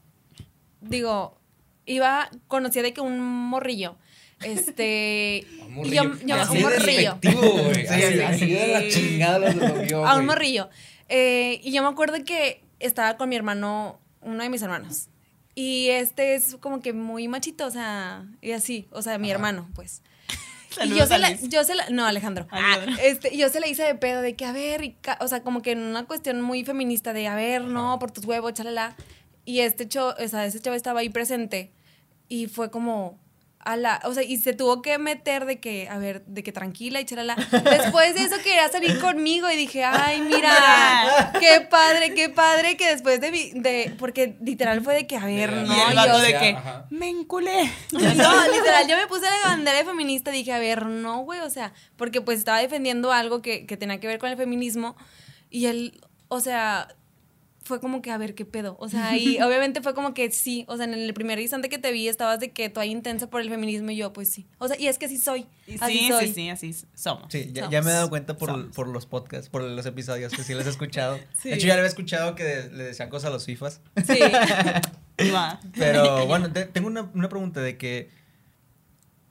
[0.82, 1.40] digo,
[1.86, 3.98] iba, conocía de que un morrillo,
[4.44, 5.46] este,
[5.76, 6.18] Un y yo, morrillo.
[6.28, 10.26] yo- Así un morrillo, así, sí, así de la chingada lo lo vio, a un
[10.28, 10.70] morrillo,
[11.10, 15.10] Eh, y yo me acuerdo que estaba con mi hermano, uno de mis hermanos,
[15.56, 19.36] y este es como que muy machito, o sea, y así, o sea, mi Ajá.
[19.36, 20.02] hermano, pues.
[20.84, 22.46] Y yo se, la, yo se la, no, Alejandro.
[22.52, 22.96] Alejandro.
[23.00, 25.28] Ah, este, yo se le hice de pedo de que, a ver, y ca- o
[25.28, 28.54] sea, como que en una cuestión muy feminista de, a ver, no, por tus huevos,
[28.54, 28.96] chalala.
[29.44, 31.72] Y este chavo, o sea, ese chavo estaba ahí presente
[32.30, 33.18] y fue como,
[33.68, 36.54] a la, o sea, y se tuvo que meter de que, a ver, de que
[36.54, 37.36] tranquila y chalala.
[37.36, 42.88] Después de eso quería salir conmigo y dije, ay, mira, qué padre, qué padre que
[42.88, 45.96] después de, mi- de porque literal fue de que, a ver, De- no, y el
[46.08, 46.86] yo, de que, ajá.
[46.90, 47.70] me enculé.
[47.92, 51.50] no, literal, yo me puse la bandera de feminista, dije, a ver, no, güey, o
[51.50, 54.96] sea, porque pues estaba defendiendo algo que, que tenía que ver con el feminismo
[55.50, 56.00] y él,
[56.30, 56.88] o sea,
[57.68, 60.66] fue como que, a ver, qué pedo, o sea, y obviamente fue como que sí,
[60.68, 63.30] o sea, en el primer instante que te vi estabas de que tú ahí intensa
[63.30, 65.46] por el feminismo y yo, pues sí, o sea, y es que así soy,
[65.80, 66.28] así Sí, soy.
[66.28, 67.26] sí, sí, así somos.
[67.30, 67.72] Sí, ya, Somos.
[67.74, 70.66] ya me he dado cuenta por, por los podcasts, por los episodios que sí les
[70.66, 71.20] he escuchado.
[71.42, 71.50] Sí.
[71.50, 73.82] De hecho, ya le había escuchado que de- le decían cosas a los FIFAs.
[74.06, 74.20] Sí.
[75.20, 75.60] Y va.
[75.76, 78.10] Pero bueno, te- tengo una, una pregunta de que.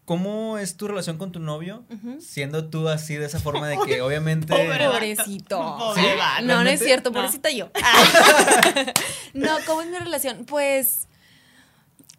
[0.06, 1.84] ¿Cómo es tu relación con tu novio?
[2.20, 4.46] Siendo tú así de esa forma de que obviamente.
[4.54, 5.58] Pobrecito.
[5.78, 6.08] Pobre ¿Sí?
[6.44, 7.14] No, no es cierto, No.
[7.16, 7.70] pobrecita yo.
[9.34, 10.44] no, ¿cómo es mi relación?
[10.46, 11.08] Pues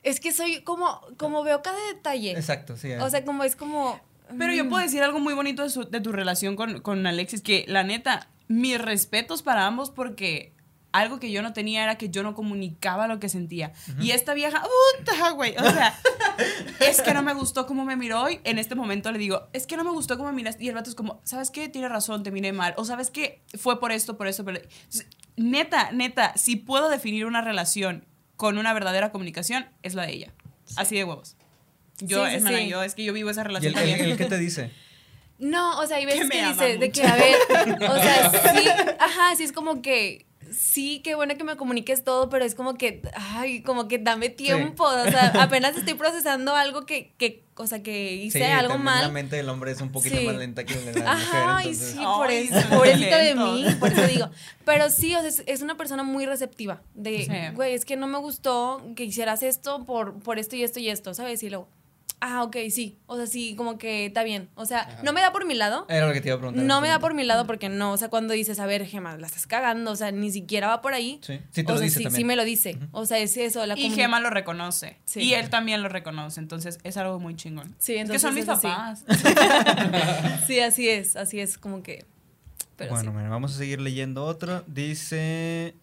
[0.03, 2.31] es que soy como, como veo cada detalle.
[2.31, 2.91] Exacto, sí.
[2.93, 3.99] O sea, como es como.
[4.37, 7.07] Pero yo mm, puedo decir algo muy bonito de, su- de tu relación con, con
[7.07, 10.51] Alexis, que la neta, mis respetos para ambos porque
[10.99, 13.73] algo que yo no tenía era que yo no comunicaba lo que sentía.
[13.99, 14.63] Y esta vieja,
[14.97, 15.97] puta, güey, o sea,
[16.79, 18.39] es que no me gustó cómo me miró hoy.
[18.43, 20.63] En este momento le digo, es que no me gustó cómo me miraste.
[20.63, 21.69] Y el vato es como, ¿sabes qué?
[21.69, 22.73] Tiene razón, te miré mal.
[22.77, 23.41] O ¿sabes qué?
[23.57, 28.73] Fue por esto, por esto, Entonces, Neta, neta, si puedo definir una relación con una
[28.73, 30.33] verdadera comunicación, es la de ella.
[30.75, 31.35] Así de huevos.
[31.99, 32.67] Yo, Sí, sí, sí.
[32.69, 34.11] yo, es que yo vivo esa ¿Y relación el, el- también.
[34.11, 34.71] el qué te dice?
[35.39, 37.01] No, o sea, hay Que veces me que, ama dice de mucho.
[37.01, 37.35] que, a ver,
[37.89, 38.67] o sea, sí,
[38.99, 42.75] ajá, sí es como que, sí, qué bueno que me comuniques todo, pero es como
[42.75, 47.65] que, ay, como que dame tiempo, o sea, apenas estoy procesando algo que, que o
[47.67, 49.11] sea, que hice Sí, algo también La mal.
[49.11, 50.25] mente del hombre es un poquito Sí.
[50.25, 51.43] más lenta que la de la Ajá, mujer.
[51.47, 52.81] ay, entonces- sí, por Ay, eso,
[53.17, 54.29] de mí, por eso digo.
[54.65, 56.81] Pero sí, o sea, es, es una persona muy receptiva.
[56.93, 57.55] De, Sí.
[57.55, 60.89] güey, es que no me gustó que hicieras esto por, por esto y esto y
[60.89, 61.41] esto, ¿sabes?
[61.43, 61.67] Y luego,
[62.19, 62.97] ah, ok, sí.
[63.05, 64.49] O sea, sí, como que está bien.
[64.55, 65.03] O sea, Ajá.
[65.03, 65.85] no me da por mi lado.
[65.89, 66.63] Era lo que te iba a preguntar.
[66.63, 69.17] No me da por mi lado porque no, o sea, cuando dices, a ver, Gema,
[69.17, 71.19] la estás cagando, o sea, ni siquiera va por ahí.
[71.21, 72.21] Sí, sí te o lo sea, dice sí, también.
[72.21, 72.77] sí me lo dice.
[72.91, 74.97] O sea, es eso, la Y Gema lo reconoce.
[75.05, 75.21] Sí.
[75.21, 76.39] Y él también lo reconoce.
[76.39, 77.75] Entonces es algo muy chingón.
[77.79, 79.03] Sí, es que entonces son mis papás.
[80.47, 82.05] Sí, así es, así es como que.
[82.75, 83.17] Pero bueno, sí.
[83.17, 84.63] mira, vamos a seguir leyendo otro.
[84.67, 85.75] Dice.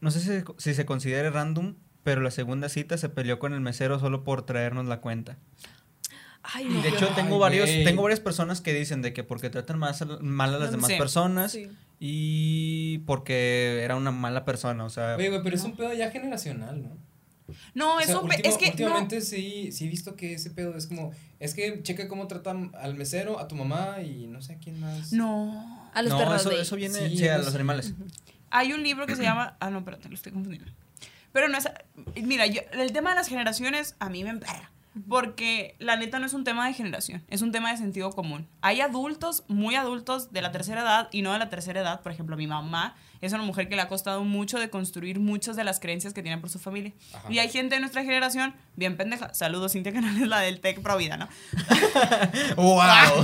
[0.00, 1.74] No sé si, si se considere random,
[2.04, 5.36] pero la segunda cita se peleó con el mesero solo por traernos la cuenta.
[6.42, 6.82] Ay, Y no.
[6.82, 10.02] de hecho, Ay, tengo varios, tengo varias personas que dicen de que porque tratan más
[10.02, 10.98] a- mal a las demás Sí.
[10.98, 11.68] personas Sí.
[11.98, 16.10] y porque era una mala persona, o sea, Oye, güey, pero es un pedo ya
[16.10, 16.98] generacional, ¿no?
[17.74, 18.70] No, O es sea, un último- es que no.
[18.72, 22.72] últimamente sí, sí he visto que ese pedo es como, es que checa cómo tratan
[22.78, 25.12] al mesero, a tu mamá y no sé a quién más.
[25.12, 25.90] No.
[25.94, 27.94] A los no, perros eso, de- eso viene Sí, sí, a los animales.
[28.50, 29.56] Hay un libro que se llama.
[29.60, 30.70] Ah, no, espérate, lo estoy confundiendo.
[31.34, 31.68] Pero no es.
[32.14, 34.70] Mira, yo, el tema de las generaciones a mí me emperra.
[35.08, 38.48] Porque la neta no es un tema de generación, es un tema de sentido común.
[38.60, 42.00] Hay adultos, muy adultos de la tercera edad y no de la tercera edad.
[42.00, 45.56] Por ejemplo, mi mamá es una mujer que le ha costado mucho de construir muchas
[45.56, 46.92] de las creencias que tiene por su familia.
[47.12, 47.32] Ajá.
[47.32, 49.32] Y hay gente de nuestra generación bien pendeja.
[49.34, 51.28] Saludos, Cintia Canales, la del Tec Pro Vida, ¿no?
[52.56, 52.76] ¡Wow!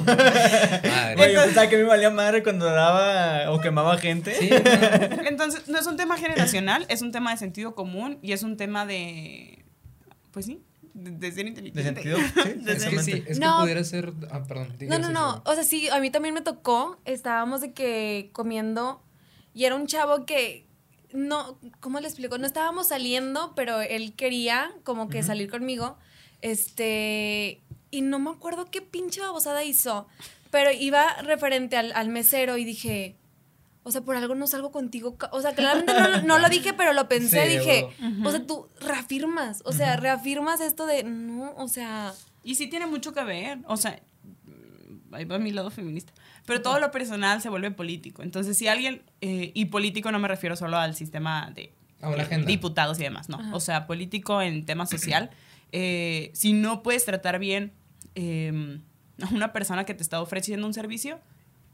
[0.06, 1.14] Madre.
[1.18, 4.34] Oye, yo pensaba que me valía madre cuando daba o quemaba gente.
[4.34, 4.50] Sí,
[5.16, 5.22] no.
[5.28, 8.56] Entonces, no es un tema generacional, es un tema de sentido común y es un
[8.56, 9.64] tema de.
[10.32, 10.62] Pues sí,
[11.02, 13.56] de, ser De sentido, sí, Es que sí, es No.
[13.58, 14.12] que pudiera ser.
[14.30, 14.76] Ah, perdón.
[14.82, 15.42] No, no, no.
[15.46, 16.98] O sea, sí, a mí también me tocó.
[17.04, 19.02] Estábamos de que comiendo
[19.54, 20.66] y era un chavo que
[21.12, 22.38] no, ¿cómo le explico?
[22.38, 25.96] No estábamos saliendo, pero él quería como que salir conmigo.
[26.40, 30.06] Este, y no me acuerdo qué pinche babosada hizo,
[30.50, 33.16] pero iba referente al, al mesero y dije,
[33.82, 35.16] o sea, por algo no salgo contigo.
[35.32, 37.48] O sea, claramente no, no lo dije, pero lo pensé.
[37.48, 37.86] Sí, dije,
[38.24, 42.12] o sea, tú reafirmas, o sea, reafirmas esto de, no, o sea,
[42.44, 44.00] Y sí tiene mucho que ver, o sea,
[44.44, 46.12] mm, ahí va mi lado feminista,
[46.46, 48.22] pero todo lo personal se vuelve político.
[48.22, 51.72] Entonces, si alguien, eh, y político no me refiero solo al sistema de
[52.02, 52.46] A una agenda.
[52.46, 53.38] diputados y demás, no.
[53.38, 53.54] Ajá.
[53.54, 55.30] O sea, político en tema social,
[55.72, 57.72] eh, si no puedes tratar bien
[58.14, 58.80] eh,
[59.22, 61.20] a una persona que te está ofreciendo un servicio,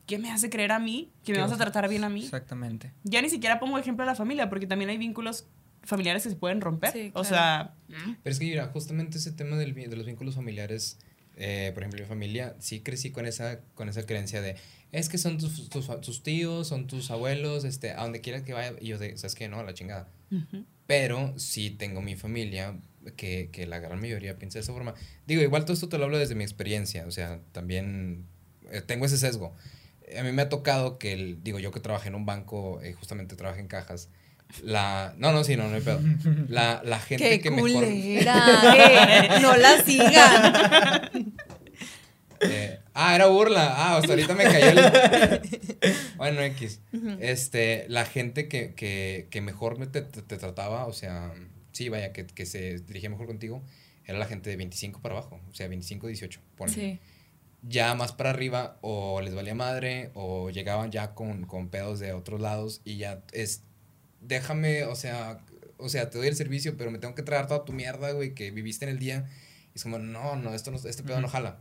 [0.07, 2.23] ¿qué me hace creer a mí que me ¿Qué vas a tratar bien a mí?
[2.25, 2.93] Exactamente.
[3.05, 5.47] Ya ni siquiera pongo ejemplo a la familia, porque también hay vínculos
[5.83, 6.93] familiares que se pueden romper.
[6.93, 7.29] Sí, O claro.
[7.29, 10.99] sea, Pero es que mira, justamente ese tema del, de los vínculos familiares,
[11.37, 14.57] eh, por ejemplo, mi familia, sí crecí con esa, con esa creencia de,
[14.93, 18.53] es que son tus, tus, tus tíos, son tus abuelos, este, a donde quieras que
[18.53, 19.49] vaya, y yo de, ¿sabes qué?
[19.49, 20.09] No, a la chingada.
[20.31, 20.65] ujú.
[20.87, 22.79] Pero sí tengo mi familia
[23.17, 24.95] que, que la gran mayoría piensa de esa forma.
[25.27, 28.27] Digo, igual todo esto te lo hablo desde mi experiencia, o sea, también
[28.71, 29.55] eh, tengo ese sesgo.
[30.19, 32.93] A mí me ha tocado que, el, digo, yo que trabajé en un banco, eh,
[32.93, 34.09] justamente trabajé en cajas,
[34.63, 35.15] la...
[35.19, 36.01] No, no, sí, no, no hay pedo.
[36.49, 37.71] La, la gente qué que mejor...
[37.73, 38.63] culera,
[39.37, 41.35] eh, no la sigan.
[42.41, 43.75] Eh, ah, era burla.
[43.77, 45.41] Ah, hasta ahorita me cayó el.
[46.17, 46.81] Bueno, X.
[47.21, 51.33] Este, la gente que, que, que mejor me te, te- te trataba, o sea,
[51.73, 53.63] sí, vaya, que, que se dirigía mejor contigo,
[54.05, 56.41] era la gente de 25 para abajo, o sea, 25, 18.
[56.57, 56.75] ponle.
[56.75, 57.01] Sí.
[57.69, 62.13] Ya más para arriba, o les valía madre, o llegaban ya con, con pedos de
[62.13, 63.63] otros lados, y ya es.
[64.21, 65.41] Déjame, o sea,
[65.79, 68.35] o sea, te doy el servicio, pero me tengo que traer toda tu mierda, güey,
[68.35, 69.27] que viviste en el día.
[69.75, 71.59] Y es como, no, no, esto no, este pedo no jala.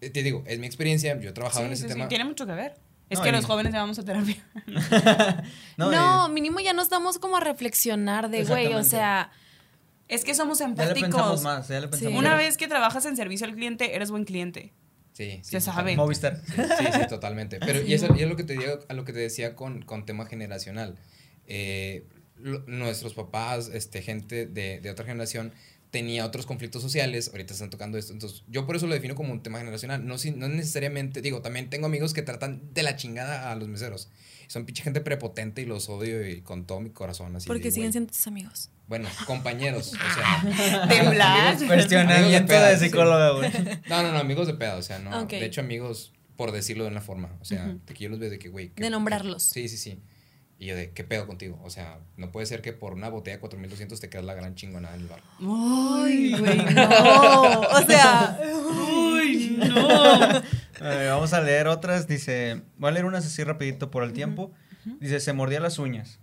[0.00, 2.08] Eh, Te digo, es mi experiencia, yo he trabajado en Sí, ese sí, sí, tema.
[2.08, 2.76] tiene mucho que ver.
[3.10, 4.36] Es No, que los jóvenes ya vamos a terapia.
[5.76, 9.30] No, No, y- mínimo ya nos damos como a reflexionar de, güey, o sea,
[10.08, 11.42] Es que somos ya le pensamos empáticos.
[11.42, 12.38] más, ya le pensamos Una más.
[12.38, 14.72] vez que trabajas en servicio al cliente, eres buen cliente.
[15.12, 15.50] Sí, sí.
[15.50, 15.96] Se sabe.
[15.96, 16.40] Movistar.
[16.46, 17.58] Sí, sí, sí, totalmente.
[17.66, 19.82] Pero y eso y es lo que te digo, a lo que te decía con,
[19.82, 20.98] con tema generacional.
[21.46, 22.04] Eh,
[22.36, 25.52] lo- nuestros papás, este, gente de, de otra generación,
[25.90, 28.12] tenía otros conflictos sociales, ahorita están tocando esto.
[28.12, 30.06] Entonces, yo por eso lo defino como un tema generacional.
[30.06, 33.68] No, si- no necesariamente, digo, también tengo amigos que tratan de la chingada a los
[33.68, 34.08] meseros.
[34.46, 37.34] Son pinche gente prepotente y los odio y con todo mi corazón.
[37.36, 38.70] Así porque de, siguen siendo tus amigos.
[38.90, 40.86] Bueno, compañeros, o sea.
[40.88, 41.54] Temblar.
[41.54, 42.84] amigos- Cuestionamiento de peda, sí.
[42.86, 43.50] psicóloga, güey.
[43.88, 45.24] No, no, no, amigos de pedo, o sea, no.
[45.24, 48.28] De hecho, amigos, por decirlo de una forma, o sea, de que yo los veo
[48.28, 48.70] de que, güey.
[48.70, 49.44] ¿qué- De nombrarlos.
[49.44, 50.00] Sí, sí, sí.
[50.58, 51.58] Y yo de, ¿qué pedo contigo?
[51.64, 54.54] O sea, no puede ser que por una botella de 4200 te quedas la gran
[54.56, 55.20] chingonada en el bar.
[55.38, 57.60] Ay, güey, no.
[57.62, 60.38] O sea, Uy, no.
[60.82, 62.06] Eh, vamos a leer otras.
[62.08, 64.52] Dice, voy a leer unas así rapidito por el tiempo.
[64.98, 66.19] Dice, se mordía las uñas.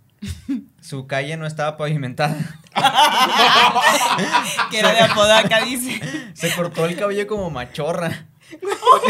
[0.80, 2.36] Su calle no estaba pavimentada.
[4.70, 6.00] que era de Apodaca, dice.
[6.34, 8.26] Se cortó el cabello como machorra.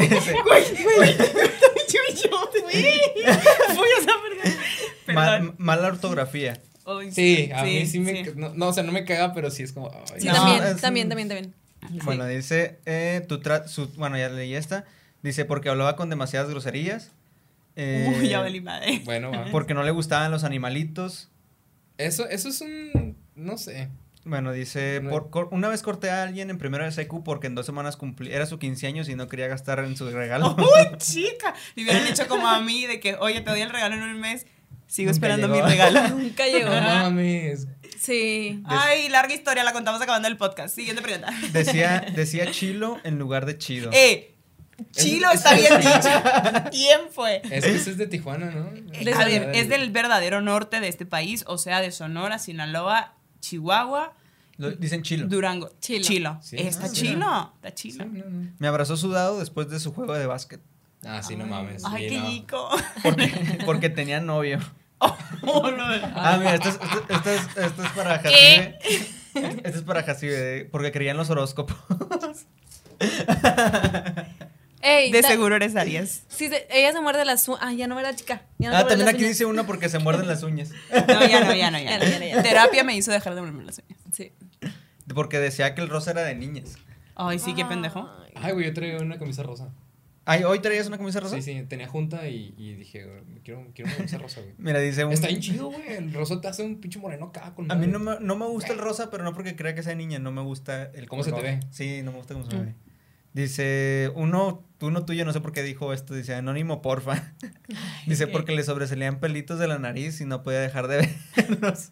[0.01, 0.35] Dice,
[2.69, 4.33] Fui a saber.
[5.15, 5.55] "Ma- Perdón.
[5.59, 6.61] mala ortografía.
[7.13, 8.23] Sí, a mí sí me.
[8.35, 9.91] No, no, o sea, no me caga, pero sí es como.
[9.93, 11.55] ay, sí, No, también, es- también, también, también.
[12.05, 14.85] Bueno, dice, eh, tu tra- su- bueno, ya leí esta.
[15.23, 17.13] Dice, porque hablaba con demasiadas groserías.
[17.79, 19.01] Eh, Uy, ya valí madre.
[19.05, 19.45] Bueno, va.
[19.51, 21.31] Porque no le gustaban los animalitos.
[21.97, 23.17] Eso, eso es un.
[23.35, 23.89] No sé.
[24.25, 27.55] Bueno, dice, por, cor- una vez corté a alguien en primero de secu porque en
[27.55, 30.55] dos semanas cumplí, era su 15 años y no quería gastar en su regalo.
[30.59, 31.55] Uy, chica.
[31.77, 34.21] Y hubieran dicho como a mí de que, oye, te doy el regalo en un
[34.21, 34.47] mes.
[34.87, 35.65] Sigo Nunca esperando llegó.
[35.65, 36.09] mi regalo.
[36.17, 36.69] Nunca llegó.
[36.69, 37.69] No mames.
[37.99, 38.63] Sí.
[38.67, 40.75] Ay, larga historia, la contamos acabando el podcast.
[40.75, 41.33] Siguiente pregunta.
[41.53, 43.91] Decía, decía chilo en lugar de chido.
[43.95, 44.35] Eh,
[44.93, 46.71] Chilo está bien dicho.
[46.71, 47.41] ¿Quién fue?
[47.45, 48.67] Es que ese es de Tijuana, ¿no?
[48.69, 54.15] A ver, es del verdadero norte de este país, o sea, de Sonora, Sinaloa, Chihuahua,
[54.57, 55.27] Lo- dicen chilo.
[55.27, 55.71] Durango.
[55.81, 56.05] Chilo.
[56.05, 56.39] Chilo.
[56.43, 57.53] Sí, Está ah, chilo.
[57.57, 58.05] Está Sí, chilo.
[58.07, 58.53] no, no.
[58.59, 60.61] Me abrazó sudado después de su juego de básquet.
[61.05, 61.85] Ah, sí, no mames.
[61.85, 62.27] Ay, sí, qué no.
[62.29, 62.71] rico.
[63.03, 64.59] Porque, porque tenía novio.
[65.43, 65.85] Oh, no.
[66.17, 68.19] Ah, mira, esto es, esto, esto es, esto es para.
[68.19, 68.79] Jacibe.
[69.63, 71.77] Esto es para Jacibe, porque creía en los horóscopos.
[74.89, 76.25] Ey, De seguro eres Aries.
[76.29, 77.61] Sí, se- ella se muerde las uñas.
[77.63, 78.43] Ah, ya no era chica.
[78.59, 79.31] Ya no Ah, también aquí uñas.
[79.31, 80.71] dice uno porque se muerden las uñas.
[81.09, 82.43] No, ya no, ya no, ya Ya.
[82.43, 84.01] Terapia me hizo dejar de morderme las uñas.
[84.13, 84.33] Sí.
[85.15, 86.77] Porque decía que el rosa era de niñas.
[87.15, 88.09] Ay, sí, qué pendejo.
[88.35, 88.53] Ay.
[88.53, 89.71] Güey, yo traía una camisa rosa.
[90.31, 91.37] Ay, ¿hoy traías una camisa rosa?
[91.37, 94.53] Sí, sí, tenía junta y, y dije, güey, quiero, quiero una camisa rosa, güey.
[94.59, 95.13] Mira, dice un...
[95.15, 95.95] Está bien chido, güey.
[95.95, 98.45] El rosa te hace un pinche moreno acá con A mí no me, no me
[98.47, 101.25] gusta el rosa, pero no porque crea que sea niña, no me gusta el ¿Cómo
[101.25, 101.61] se te ve?
[101.71, 102.75] Sí, no me gusta cómo se me ve.
[103.35, 107.33] Dice, uno, uno tuyo, no sé por qué dijo esto, dice, anónimo, porfa.
[108.07, 111.91] dice, porque le sobresalían pelitos de la nariz y no podía dejar de verlos.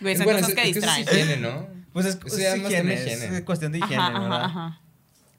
[0.00, 1.02] Güey, son Bueno, cosas es- que es eso es distraen.
[1.28, 1.66] higiene, ¿no?
[1.92, 4.44] Pues es, Eso es ya más higiene, es cuestión de higiene, Ajá, ¿verdad?
[4.44, 4.80] ajá, ajá.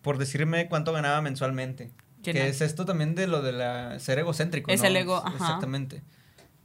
[0.02, 1.92] Por decirme cuánto ganaba mensualmente.
[2.24, 2.56] ¿Quién Que es?
[2.58, 4.88] es esto también de lo de la ser egocéntrico, Es ¿no?
[4.88, 5.32] el ego, ajá.
[5.36, 6.02] Exactamente.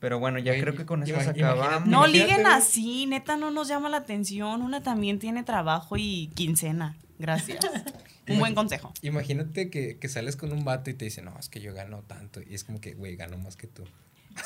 [0.00, 1.86] Pero bueno, ya creo que con eso nos acabamos.
[1.88, 4.62] No liguen así, neta, no nos llama la atención.
[4.62, 6.96] Una también tiene trabajo y quincena.
[7.18, 7.60] Gracias.
[8.28, 8.92] Un buen consejo.
[9.02, 12.02] Imagínate que, que sales con un vato y te dice, no, es que yo gano
[12.06, 12.40] tanto.
[12.40, 13.84] Y es como que, güey, gano más que tú.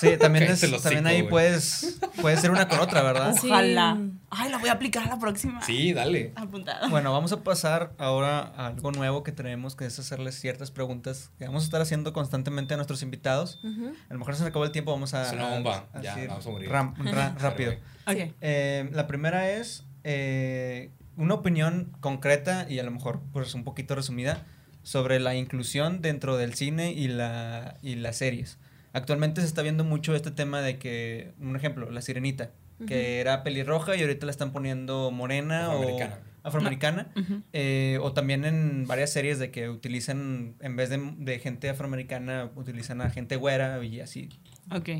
[0.00, 3.36] Sí, también, es, también ahí puedes, puedes ser una con otra, ¿verdad?
[3.40, 3.46] Sí.
[3.50, 3.96] Ojalá.
[4.30, 5.62] Ay, la voy a aplicar a la próxima.
[5.62, 6.32] Sí, dale.
[6.34, 6.88] Apuntada.
[6.88, 11.30] Bueno, vamos a pasar ahora a algo nuevo que tenemos, que es hacerles ciertas preguntas
[11.38, 13.60] que vamos a estar haciendo constantemente a nuestros invitados.
[13.62, 13.92] Ujú.
[14.08, 15.26] A lo mejor se nos acabó el tiempo, vamos a...
[15.28, 15.86] Es una bomba.
[15.92, 16.68] a- Ya, vamos a morir.
[16.68, 17.74] ram- ra- rápido.
[18.08, 18.32] Ok.
[18.40, 23.94] Eh, la primera es eh, una opinión concreta y a lo mejor pues un poquito
[23.94, 24.44] resumida
[24.82, 28.58] sobre la inclusión dentro del cine y, la, y las series.
[28.92, 32.50] Actualmente se está viendo mucho este tema de que, un ejemplo, La Sirenita,
[32.86, 36.18] que era pelirroja y ahorita la están poniendo morena Afroamericana.
[36.42, 37.08] o afroamericana.
[37.16, 37.42] Ujú.
[37.52, 42.50] Eh, o también en varias series de que utilizan, en vez de, de gente afroamericana,
[42.54, 44.28] utilizan a gente güera y así.
[44.70, 44.90] Ok.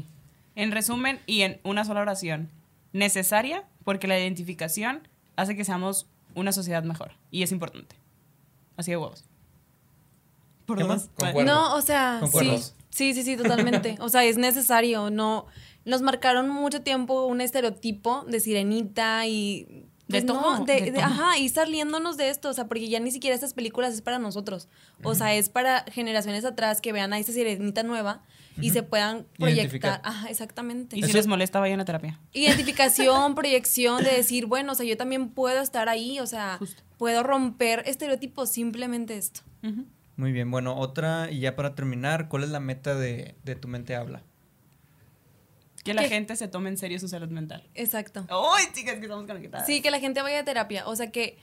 [0.56, 2.50] En resumen y en una sola oración.
[2.92, 5.06] Necesaria porque la identificación
[5.36, 7.12] hace que seamos una sociedad mejor.
[7.30, 7.96] Y es importante.
[8.76, 9.24] Así de huevos.
[10.66, 11.08] Por ¿Qué dos.
[11.18, 11.34] más?
[11.44, 12.58] No, o sea, sí,
[12.90, 13.96] sí, sí, sí, totalmente.
[14.00, 15.46] O sea, es necesario, no.
[15.84, 19.84] Nos marcaron mucho tiempo un estereotipo de sirenita y.
[20.08, 21.02] De pues, todo, no, de- de de- todo.
[21.02, 24.20] ajá, y saliéndonos de esto, o sea, porque ya ni siquiera estas películas es para
[24.20, 24.68] nosotros.
[25.02, 28.22] O sea, es para generaciones atrás que vean a esta sirenita nueva
[28.60, 30.00] y se puedan proyectar.
[30.04, 30.96] Ajá, exactamente.
[30.96, 32.18] Y si Eso- les molesta, vayan a terapia.
[32.32, 36.82] Identificación, proyección, de decir, bueno, o sea, yo también puedo estar ahí, o sea, Justo.
[36.98, 39.40] puedo romper estereotipos, simplemente esto.
[40.16, 43.68] Muy bien, bueno, otra, y ya para terminar, ¿cuál es la meta de, de Tu
[43.68, 44.22] Mente Habla?
[45.84, 46.08] Que la ¿Qué?
[46.08, 47.68] gente se tome en serio su salud mental.
[47.74, 48.26] Exacto.
[48.28, 49.66] ¡Ay, chicas, que estamos conectadas!
[49.66, 50.86] Sí, que la gente vaya a terapia.
[50.88, 51.38] O sea, que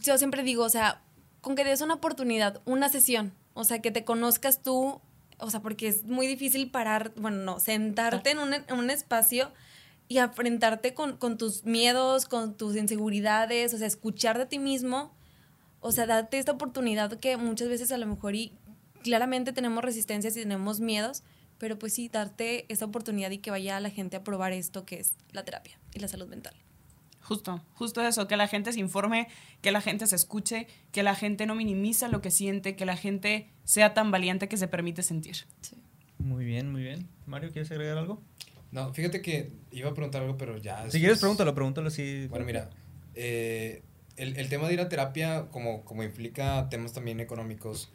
[0.00, 1.02] yo siempre digo, o sea,
[1.40, 5.00] con que des una oportunidad, una sesión, o sea, que te conozcas tú,
[5.38, 9.52] o sea, porque es muy difícil parar, bueno, no, sentarte en un, en un espacio
[10.08, 15.12] y enfrentarte con, con tus miedos, con tus inseguridades, o sea, escuchar de ti mismo,
[15.80, 18.52] o sea, darte esta oportunidad que muchas veces a lo mejor y
[19.02, 21.22] claramente tenemos resistencias y tenemos miedos,
[21.58, 25.00] pero pues sí, darte esa oportunidad y que vaya la gente a probar esto que
[25.00, 26.54] es la terapia y la salud mental.
[27.24, 29.28] Justo, justo eso, que la gente se informe,
[29.62, 32.98] que la gente se escuche, que la gente no minimiza lo que siente, que la
[32.98, 35.46] gente sea tan valiente que se permite sentir.
[36.18, 37.08] Muy bien, muy bien.
[37.26, 38.20] Mario, ¿quieres agregar algo?
[38.72, 40.90] No, fíjate que iba a preguntar algo, pero ya.
[40.90, 42.26] Si quieres, pregúntalo, pregúntalo si...
[42.26, 42.68] Bueno, mira,
[43.14, 43.82] eh,
[44.16, 47.90] el, el tema de ir a terapia, como, como implica temas también económicos,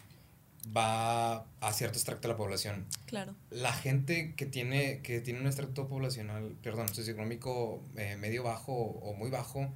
[0.75, 2.85] va a cierto extracto de la población.
[3.05, 3.35] Claro.
[3.49, 9.13] La gente que tiene, que tiene un extracto poblacional, perdón, socioeconómico eh, medio bajo o
[9.13, 9.69] muy bajo,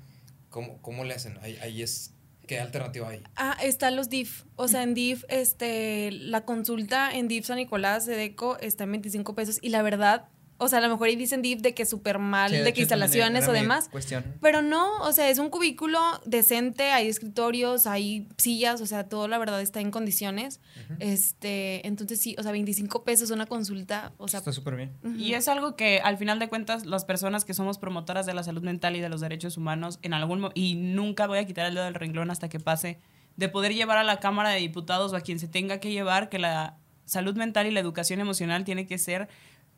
[0.50, 1.38] ¿cómo, cómo le hacen?
[1.42, 2.12] Ahí, ahí es,
[2.48, 3.24] ¿qué alternativa hay?
[3.36, 4.44] Ah, están los DIF.
[4.56, 8.92] O sea, en DIF, este, la consulta en DIF San Nicolás de Deco está en
[8.92, 9.60] 25 pesos.
[9.62, 10.28] Y la verdad,
[10.64, 13.48] o sea, a lo mejor ahí dicen de que súper mal, Sí, de, que instalaciones
[13.48, 13.90] o demás.
[13.90, 14.24] Cuestión.
[14.42, 19.28] Pero no, o sea, es un cubículo decente, hay escritorios, hay sillas, o sea, todo
[19.28, 20.60] la verdad está en condiciones.
[21.00, 24.92] Este, entonces sí, o sea, 25 pesos una consulta, o sea, Está súper bien.
[25.18, 28.44] Y es algo que al final de cuentas las personas que somos promotoras de la
[28.44, 31.76] salud mental y de los derechos humanos en algún y nunca voy a quitar el
[31.76, 33.00] dedo del renglón hasta que pase
[33.36, 36.30] de poder llevar a la Cámara de Diputados o a quien se tenga que llevar
[36.30, 39.28] que la salud mental y la educación emocional tiene que ser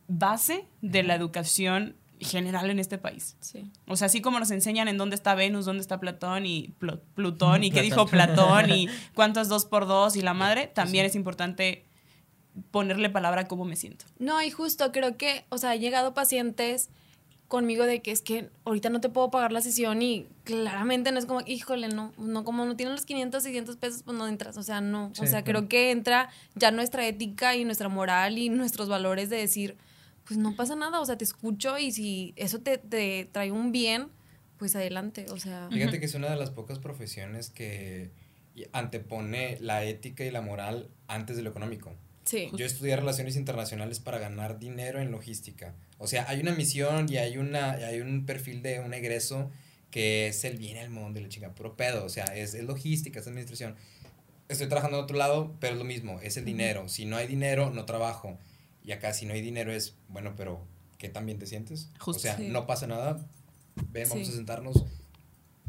[0.08, 3.36] base de la educación general en este país.
[3.42, 3.70] Sí.
[3.88, 7.00] O sea, así como nos enseñan en dónde está Venus, dónde está Platón y Pl-
[7.14, 11.06] Plutón y qué dijo Platón y cuánto es dos por dos y la madre, también
[11.06, 11.84] es importante
[12.72, 14.06] ponerle palabra a cómo me siento.
[14.18, 16.90] No, y justo creo que, o sea, han llegado pacientes
[17.50, 21.20] conmigo de que es que ahorita no te puedo pagar la sesión y claramente no
[21.20, 24.58] es como, híjole, no, no como no tienen los 500, 600 pesos, pues no entras,
[24.58, 25.60] o sea, no, Sí, o sea, claro.
[25.60, 29.78] creo que entra ya nuestra ética y nuestra moral y nuestros valores de decir,
[30.26, 33.72] pues no pasa nada, o sea, te escucho y si eso te, te trae un
[33.72, 34.08] bien,
[34.58, 38.12] pues adelante, o sea, Fíjate que es una de las pocas profesiones que
[38.72, 41.94] antepone la ética y la moral antes de lo económico.
[42.24, 42.50] sí.
[42.58, 45.76] Yo estudié relaciones internacionales para ganar dinero en logística.
[45.98, 49.52] O sea, hay una misión y hay, una, hay un perfil de un egreso
[49.92, 52.04] que es el bien el mundo y la chica, puro pedo.
[52.04, 53.76] O sea, es, es logística, es administración.
[54.50, 56.90] Estoy trabajando en otro lado, pero es lo mismo, es el dinero.
[56.90, 58.38] Si no hay dinero, no trabajo.
[58.86, 60.62] Y acá, si no hay dinero, es, bueno, pero
[60.98, 61.90] ¿qué tan bien te sientes?
[62.00, 62.20] Justo.
[62.20, 62.48] o sea, Sí.
[62.50, 63.26] no pasa nada.
[63.92, 64.34] Ven, vamos Sí.
[64.34, 64.86] a sentarnos.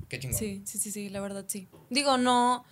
[0.08, 0.38] Qué chingón.
[0.38, 1.66] Sí, sí, sí, sí, la verdad sí.
[1.90, 2.64] Digo, no,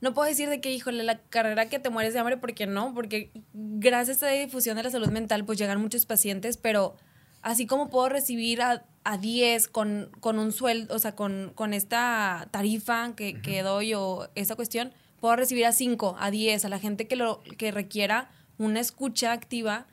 [0.00, 2.92] no puedo decir de que, híjole, la carrera que te mueres de hambre, porque no,
[2.94, 6.96] porque gracias a la difusión de la salud mental, pues llegan muchos pacientes, pero
[7.42, 11.72] así como puedo recibir a, a 10 con, con un sueldo, o sea, con, con
[11.72, 16.68] esta tarifa que, que doy o esta cuestión, puedo recibir a 5, a 10, a
[16.68, 18.28] la gente que, lo, que requiera
[18.58, 19.86] una escucha activa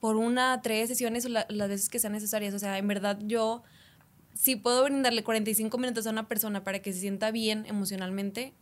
[0.00, 2.54] por una, tres sesiones o la- las veces que sean necesarias.
[2.54, 3.62] O sea, en verdad yo
[4.34, 8.54] si puedo brindarle 45 minutos a una persona para que se sienta bien emocionalmente,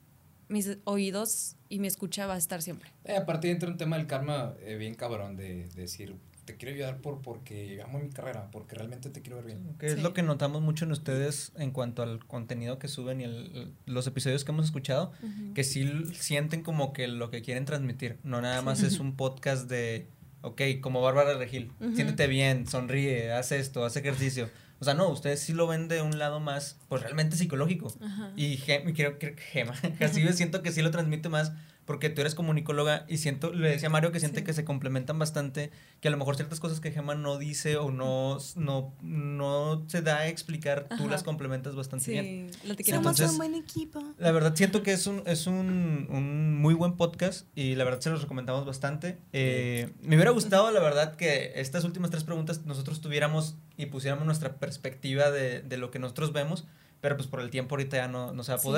[0.48, 2.90] mis oídos y mi escucha va a estar siempre.
[3.04, 6.16] Eh, aparte entra un tema del karma eh, bien cabrón de decir,
[6.52, 9.76] te quiero ayudar por porque amo mi carrera, porque realmente te quiero ver bien.
[9.78, 10.00] Que es Sí.
[10.00, 14.06] lo que notamos mucho en ustedes en cuanto al contenido que suben y el- los
[14.06, 15.12] episodios que hemos escuchado,
[15.54, 19.68] que sí sienten como que lo que quieren transmitir, no nada más es un podcast
[19.68, 20.08] de,
[20.42, 21.94] ok, como Bárbara Regil, Ujú.
[21.94, 24.48] siéntete bien, sonríe, haz esto, haz ejercicio.
[24.80, 27.92] O sea, no, ustedes sí lo ven de un lado más, pues realmente psicológico.
[28.00, 28.32] Ajá.
[28.34, 31.52] Y Gem, y creo que Gema, así yo siento que sí lo transmite más
[31.90, 34.44] porque tú eres comunicóloga y siento, le decía a Mario que siente Sí.
[34.46, 37.90] que se complementan bastante, que a lo mejor ciertas cosas que Gema no dice o
[37.90, 41.06] no, no, no se da a explicar, tú Ajá.
[41.08, 42.50] las complementas bastante bien.
[42.52, 43.38] Sí, te Sí, quiero entonces- mucho.
[43.38, 44.04] buen equipo.
[44.18, 47.98] La verdad siento que es un, es un, un muy buen podcast y la verdad
[48.00, 49.18] se los recomendamos bastante.
[49.32, 54.24] Eh, me hubiera gustado, la verdad, que estas últimas tres preguntas nosotros tuviéramos y pusiéramos
[54.26, 56.66] nuestra perspectiva de, de lo que nosotros vemos,
[57.00, 58.68] pero pues por el tiempo ahorita ya no, no se va a Sí.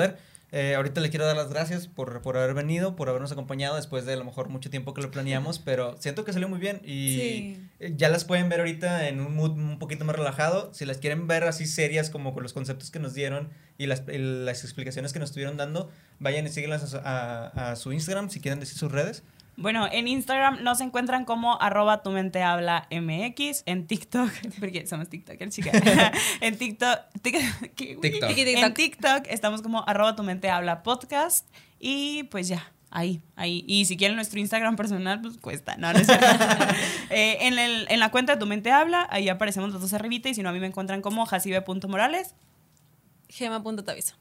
[0.55, 4.05] Eh, ahorita le quiero dar las gracias por, por haber venido, por habernos acompañado después
[4.05, 6.79] de a lo mejor mucho tiempo que lo planeamos, pero siento que salió muy bien
[6.85, 7.67] y Sí.
[7.79, 10.71] eh, ya las pueden ver ahorita en un mood un poquito más relajado.
[10.71, 13.49] Si las quieren ver así serias como con los conceptos que nos dieron
[13.79, 15.89] y las, y las explicaciones que nos estuvieron dando,
[16.19, 16.99] vayan y síguenlas a,
[17.47, 19.23] a- a su Instagram si quieren decir sus redes.
[19.55, 25.09] Bueno, en Instagram nos encuentran como arroba tu mente habla MX, en TikTok, porque somos
[25.09, 25.71] TikTokers, chica.
[26.41, 26.99] en TikTok.
[28.55, 31.47] En TikTok estamos como arroba tu mente habla podcast
[31.79, 33.63] y pues ya, ahí, ahí.
[33.67, 36.07] Y si quieren nuestro Instagram personal, pues cuesta, no, no es.
[37.09, 40.29] Eh, en, el- en la cuenta de tu mente habla, ahí aparecemos los dos arribita
[40.29, 42.33] y si no, a mí me encuentran como jacibe.morales.
[43.29, 44.15] Gema.taviso.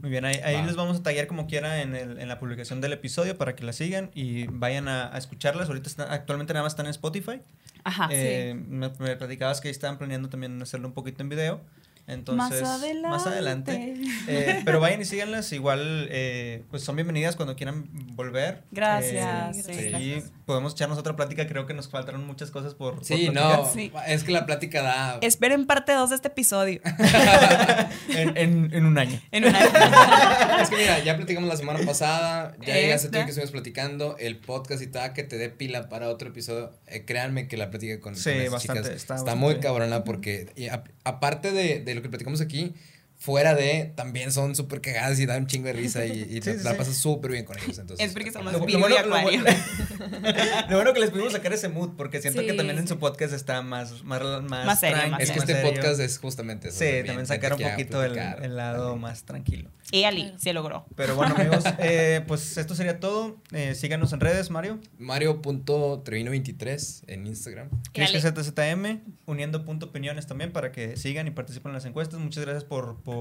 [0.00, 0.36] Muy bien, ahí,
[0.66, 3.62] les vamos a tallar como quiera en, el- en la publicación del episodio para que
[3.64, 5.68] la sigan y vayan a, a escucharlas.
[5.68, 7.40] Ahorita están- actualmente nada más están en Spotify.
[7.84, 8.08] Ajá.
[8.10, 11.60] Eh, me, me platicabas que estaban planeando también hacerlo un poquito en video.
[12.08, 13.08] Entonces, Más adelante.
[13.08, 13.94] más adelante.
[14.26, 15.52] Eh, pero vayan y síganlas.
[15.52, 17.86] Igual, eh, pues son bienvenidas cuando quieran
[18.16, 18.64] volver.
[18.72, 20.32] Gracias, Eh, sí, sí, gracias.
[20.44, 21.46] podemos echarnos otra plática.
[21.46, 23.92] Creo que nos faltaron muchas cosas por, Sí, no, Sí.
[24.08, 25.18] es que la plática da...
[25.22, 26.80] Esperen parte 2 de este episodio.
[28.08, 29.20] en, en- en un año.
[29.30, 29.58] En una-
[30.62, 34.36] Es que mira, ya platicamos la semana pasada, ya hace tiempo que estuvimos platicando, el
[34.38, 36.72] podcast y tal, que te dé pila para otro episodio.
[36.86, 40.04] Eh, créanme que la plática con, Sí, con bastante, chicas está está, bastante muy cabrona
[40.04, 42.74] porque y a- aparte de, de lo que platicamos aquí,
[43.22, 46.50] fuera de también son súper cagadas y dan un chingo de risa y, y Sí,
[46.50, 46.76] la, sí, la sí.
[46.78, 47.78] pasas súper bien con ellos.
[47.78, 49.44] Entonces, Es porque somos Lo, lo Virgo bueno, y lo bueno-
[50.70, 52.46] lo bueno que les pudimos sacar ese mood, porque siento Sí.
[52.48, 55.48] que también en su podcast está más, más, más, Más serio, más es que más
[55.48, 55.70] este serio.
[55.72, 56.78] podcast es justamente eso.
[56.78, 59.00] Sí, también sacar un poquito el, el lado también.
[59.02, 59.70] más tranquilo.
[59.92, 60.86] Y Ali, se logró.
[60.96, 63.36] Pero bueno, amigos, eh, pues esto sería todo.
[63.52, 64.80] Eh, síganos en redes, Mario.
[64.98, 67.68] Mario.trevino23 en Instagram.
[67.94, 72.18] ZZM, uniendo punto opiniones también para que sigan y participen en las encuestas.
[72.20, 73.11] Muchas gracias por, por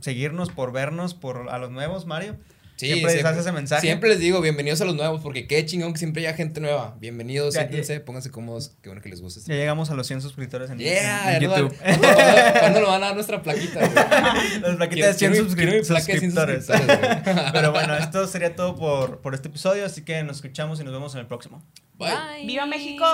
[0.00, 2.36] seguirnos, por vernos, por a los nuevos, Mario.
[2.76, 3.80] siempre les das ese mensaje.
[3.82, 6.96] Siempre les digo, bienvenidos a los nuevos, porque qué chingón que siempre haya gente nueva.
[7.00, 9.40] Bienvenidos, Ya, siéntense, pónganse cómodos, qué bueno que les guste.
[9.46, 11.74] Ya llegamos a los 100 suscriptores en, Yeah, en YouTube.
[11.76, 12.08] ¿Cuándo,
[12.60, 13.80] cuándo nos van a dar nuestra plaquita?
[14.62, 16.66] Las plaquitas de 100 Quiero- quiero mi suscri- placa de 100 suscriptores.
[16.66, 17.50] suscriptores.
[17.52, 20.92] Pero bueno, esto sería todo por, por este episodio, así que nos escuchamos y nos
[20.92, 21.64] vemos en el próximo.
[21.94, 22.10] Bye.
[22.10, 22.46] Bye.
[22.46, 23.04] ¡Viva México!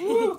[0.00, 0.38] Uh.